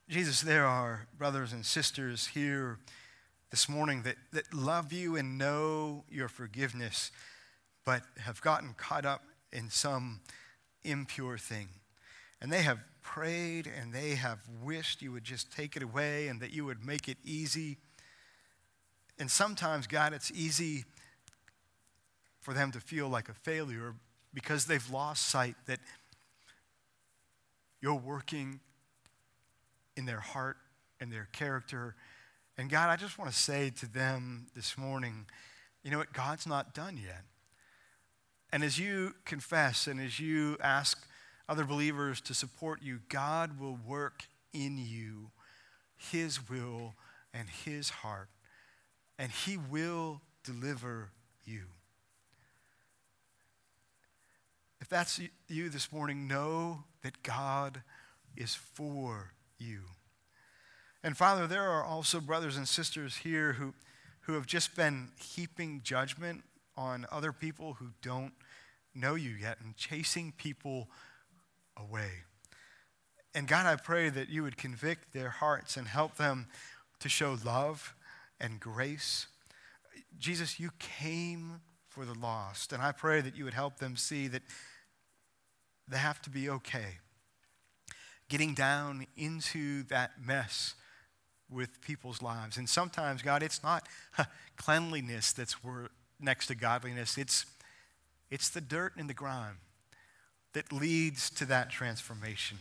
Jesus, 0.10 0.42
there 0.42 0.66
are 0.66 1.08
brothers 1.18 1.54
and 1.54 1.66
sisters 1.66 2.28
here 2.28 2.80
this 3.52 3.70
morning 3.70 4.04
that, 4.04 4.16
that 4.34 4.54
love 4.54 4.92
you 4.92 5.16
and 5.16 5.38
know 5.38 6.04
your 6.10 6.28
forgiveness, 6.28 7.12
but 7.86 8.02
have 8.18 8.42
gotten 8.42 8.74
caught 8.78 9.06
up 9.06 9.24
in 9.52 9.70
some 9.70 10.20
impure 10.84 11.38
thing. 11.38 11.70
And 12.42 12.52
they 12.52 12.62
have 12.62 12.80
prayed 13.02 13.68
and 13.68 13.94
they 13.94 14.16
have 14.16 14.40
wished 14.62 15.02
you 15.02 15.12
would 15.14 15.24
just 15.24 15.52
take 15.52 15.76
it 15.76 15.84
away 15.84 16.28
and 16.28 16.42
that 16.42 16.52
you 16.52 16.66
would 16.66 16.86
make 16.86 17.08
it 17.08 17.18
easy. 17.24 17.78
And 19.18 19.32
sometimes, 19.32 19.88
God, 19.88 20.14
it's 20.14 20.32
easy 20.32 20.84
for 22.42 22.54
them 22.54 22.72
to 22.72 22.80
feel 22.80 23.08
like 23.08 23.30
a 23.30 23.34
failure 23.34 23.96
because 24.34 24.66
they've 24.66 24.90
lost 24.92 25.28
sight 25.28 25.56
that 25.66 25.80
you're 27.82 27.96
working 27.96 28.60
in 29.96 30.06
their 30.06 30.20
heart 30.20 30.58
and 31.00 31.12
their 31.12 31.28
character 31.32 31.96
and 32.58 32.70
God, 32.70 32.90
I 32.90 32.96
just 32.96 33.20
want 33.20 33.32
to 33.32 33.38
say 33.38 33.70
to 33.80 33.86
them 33.86 34.48
this 34.56 34.78
morning, 34.78 35.26
you 35.84 35.92
know 35.92 36.00
what? 36.00 36.12
God's 36.12 36.48
not 36.48 36.74
done 36.74 36.98
yet. 36.98 37.24
And 38.52 38.64
as 38.64 38.80
you 38.80 39.14
confess 39.26 39.88
and 39.88 40.00
as 40.00 40.20
you 40.20 40.58
ask 40.62 41.06
other 41.48 41.66
believers 41.66 42.20
to 42.22 42.34
support 42.34 42.82
you, 42.82 43.02
God 43.10 43.60
will 43.60 43.78
work 43.86 44.24
in 44.54 44.78
you 44.78 45.32
His 45.96 46.50
will 46.50 46.96
and 47.34 47.48
His 47.48 47.90
heart. 47.90 48.30
And 49.20 49.32
He 49.32 49.58
will 49.58 50.22
deliver 50.44 51.12
you. 51.46 51.64
If 54.82 54.90
that's 54.90 55.20
you 55.48 55.70
this 55.70 55.92
morning, 55.92 56.28
know 56.28 56.86
that 57.04 57.22
God 57.22 57.84
is 58.36 58.56
for 58.56 59.34
you. 59.60 59.82
And 61.08 61.16
Father, 61.16 61.48
there 61.48 61.64
are 61.64 61.86
also 61.86 62.20
brothers 62.20 62.58
and 62.58 62.68
sisters 62.68 63.16
here 63.16 63.54
who, 63.54 63.74
who 64.24 64.34
have 64.34 64.46
just 64.46 64.76
been 64.76 65.08
heaping 65.18 65.80
judgment 65.82 66.44
on 66.76 67.06
other 67.10 67.32
people 67.32 67.76
who 67.76 67.92
don't 68.02 68.34
know 68.94 69.16
you 69.16 69.30
yet 69.30 69.56
and 69.64 69.78
chasing 69.78 70.34
people 70.38 70.90
away. 71.78 72.10
And 73.34 73.48
God, 73.48 73.66
I 73.66 73.78
pray 73.78 74.10
that 74.10 74.28
you 74.28 74.44
would 74.44 74.58
convict 74.58 75.14
their 75.14 75.30
hearts 75.30 75.78
and 75.78 75.88
help 75.88 76.18
them 76.18 76.48
to 77.00 77.08
show 77.08 77.38
love 77.46 77.96
and 78.42 78.60
grace. 78.60 79.28
Jesus, 80.20 80.60
you 80.60 80.72
came 80.78 81.62
for 81.88 82.04
the 82.04 82.20
lost, 82.20 82.74
and 82.74 82.84
I 82.84 82.92
pray 82.92 83.22
that 83.22 83.34
you 83.34 83.46
would 83.46 83.54
help 83.54 83.78
them 83.78 83.96
see 83.96 84.28
that 84.28 84.42
they 85.88 86.00
have 86.00 86.22
to 86.24 86.30
be 86.30 86.50
okay 86.50 86.98
getting 88.28 88.54
down 88.54 89.08
into 89.16 89.84
that 89.84 90.12
mess 90.22 90.74
with 91.50 91.82
people's 91.82 92.22
lives. 92.22 92.58
And 92.58 92.68
sometimes, 92.68 93.22
God, 93.22 93.44
it's 93.44 93.64
not 93.64 93.88
cleanliness 94.58 95.34
that's 95.34 95.56
next 96.20 96.48
to 96.48 96.56
godliness, 96.56 97.18
it's, 97.18 97.46
it's 98.32 98.50
the 98.50 98.62
dirt 98.62 98.94
and 98.98 99.10
the 99.10 99.14
grime 99.14 99.58
that 100.54 100.72
leads 100.72 101.30
to 101.30 101.46
that 101.46 101.70
transformation. 101.70 102.58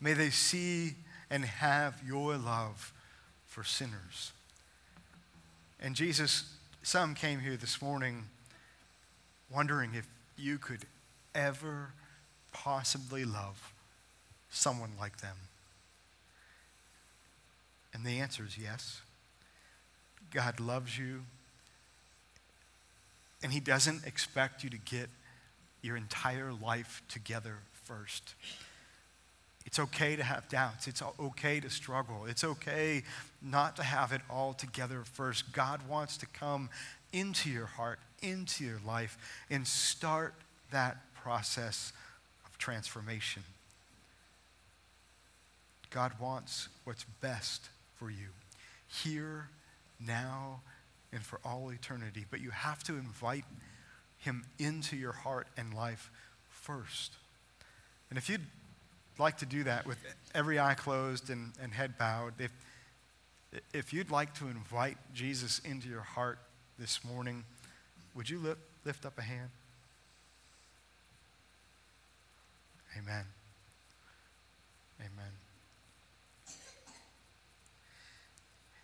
May 0.00 0.14
they 0.14 0.30
see 0.30 0.94
and 1.30 1.44
have 1.44 2.00
your 2.06 2.36
love 2.36 2.92
for 3.46 3.64
sinners. 3.64 4.32
And 5.80 5.94
Jesus, 5.94 6.54
some 6.82 7.14
came 7.14 7.40
here 7.40 7.56
this 7.56 7.82
morning 7.82 8.24
wondering 9.50 9.94
if 9.94 10.08
you 10.36 10.58
could 10.58 10.84
ever 11.34 11.90
possibly 12.52 13.24
love 13.24 13.72
someone 14.50 14.92
like 14.98 15.18
them. 15.18 15.36
And 17.92 18.04
the 18.04 18.20
answer 18.20 18.44
is 18.44 18.58
yes. 18.58 19.00
God 20.32 20.60
loves 20.60 20.98
you, 20.98 21.22
and 23.42 23.52
He 23.52 23.60
doesn't 23.60 24.04
expect 24.06 24.62
you 24.62 24.70
to 24.70 24.78
get 24.78 25.08
your 25.80 25.96
entire 25.96 26.52
life 26.52 27.02
together 27.08 27.56
first. 27.84 28.34
It's 29.64 29.78
okay 29.78 30.16
to 30.16 30.22
have 30.22 30.48
doubts. 30.48 30.88
It's 30.88 31.02
okay 31.20 31.60
to 31.60 31.70
struggle. 31.70 32.24
It's 32.26 32.42
okay 32.42 33.02
not 33.42 33.76
to 33.76 33.82
have 33.82 34.12
it 34.12 34.22
all 34.30 34.54
together 34.54 35.02
first. 35.04 35.52
God 35.52 35.86
wants 35.88 36.16
to 36.18 36.26
come 36.26 36.70
into 37.12 37.50
your 37.50 37.66
heart, 37.66 37.98
into 38.22 38.64
your 38.64 38.80
life, 38.86 39.18
and 39.50 39.66
start 39.66 40.34
that 40.70 40.96
process 41.14 41.92
of 42.46 42.56
transformation. 42.58 43.42
God 45.90 46.12
wants 46.20 46.68
what's 46.84 47.04
best 47.20 47.68
for 47.98 48.10
you 48.10 48.28
here, 48.86 49.48
now, 50.04 50.60
and 51.12 51.22
for 51.22 51.40
all 51.44 51.70
eternity. 51.70 52.24
But 52.30 52.40
you 52.40 52.50
have 52.50 52.82
to 52.84 52.94
invite 52.94 53.44
him 54.18 54.44
into 54.58 54.96
your 54.96 55.12
heart 55.12 55.46
and 55.56 55.74
life 55.74 56.10
first. 56.48 57.12
And 58.10 58.18
if 58.18 58.28
you'd 58.28 58.46
like 59.18 59.38
to 59.38 59.46
do 59.46 59.64
that 59.64 59.86
with 59.86 59.98
every 60.34 60.58
eye 60.58 60.74
closed 60.74 61.30
and, 61.30 61.52
and 61.62 61.72
head 61.72 61.98
bowed, 61.98 62.34
if, 62.38 62.52
if 63.72 63.92
you'd 63.92 64.10
like 64.10 64.34
to 64.34 64.46
invite 64.46 64.96
Jesus 65.14 65.60
into 65.60 65.88
your 65.88 66.00
heart 66.00 66.38
this 66.78 67.04
morning, 67.04 67.44
would 68.14 68.30
you 68.30 68.38
lift, 68.38 68.60
lift 68.84 69.04
up 69.04 69.18
a 69.18 69.22
hand? 69.22 69.50
Amen. 72.96 73.24
Amen. 75.00 75.47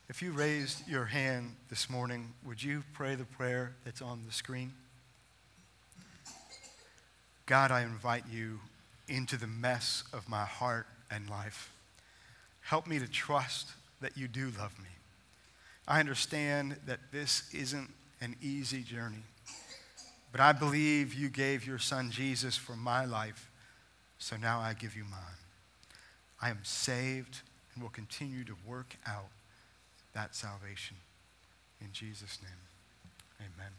If 0.07 0.21
you 0.21 0.33
raised 0.33 0.87
your 0.87 1.07
hand 1.07 1.57
this 1.71 1.89
morning, 1.89 2.35
would 2.45 2.63
you 2.63 2.83
pray 2.93 3.15
the 3.15 3.25
prayer 3.25 3.75
that's 3.87 4.03
on 4.03 4.21
the 4.27 4.33
screen? 4.33 4.75
God, 7.47 7.71
I 7.71 7.83
invite 7.83 8.25
you 8.31 8.61
into 9.09 9.39
the 9.39 9.47
mess 9.47 10.05
of 10.13 10.29
my 10.29 10.45
heart 10.45 10.87
and 11.11 11.31
life. 11.31 11.73
Help 12.61 12.87
me 12.87 12.99
to 12.99 13.09
trust 13.09 13.71
that 14.03 14.15
you 14.15 14.29
do 14.29 14.53
love 14.59 14.79
me. 14.79 14.91
I 15.89 16.01
understand 16.01 16.77
that 16.87 17.01
this 17.11 17.49
isn't 17.55 17.89
an 18.21 18.37
easy 18.43 18.83
journey, 18.83 19.25
but 20.33 20.41
I 20.43 20.53
believe 20.53 21.15
you 21.15 21.31
gave 21.31 21.67
your 21.67 21.79
son 21.79 22.11
Jesus 22.11 22.59
for 22.59 22.77
my 22.77 23.07
life, 23.07 23.51
so 24.19 24.37
now 24.37 24.61
I 24.61 24.75
give 24.75 24.97
you 24.97 25.05
mine. 25.05 25.41
I 26.43 26.51
am 26.51 26.61
saved 26.63 27.41
and 27.73 27.83
will 27.83 27.91
continue 27.91 28.45
to 28.45 28.55
work 28.67 28.97
out 29.07 29.31
that 30.15 30.35
salvation. 30.35 30.97
In 31.81 31.89
Jesus' 31.93 32.39
name, 32.43 32.63
amen. 33.41 33.73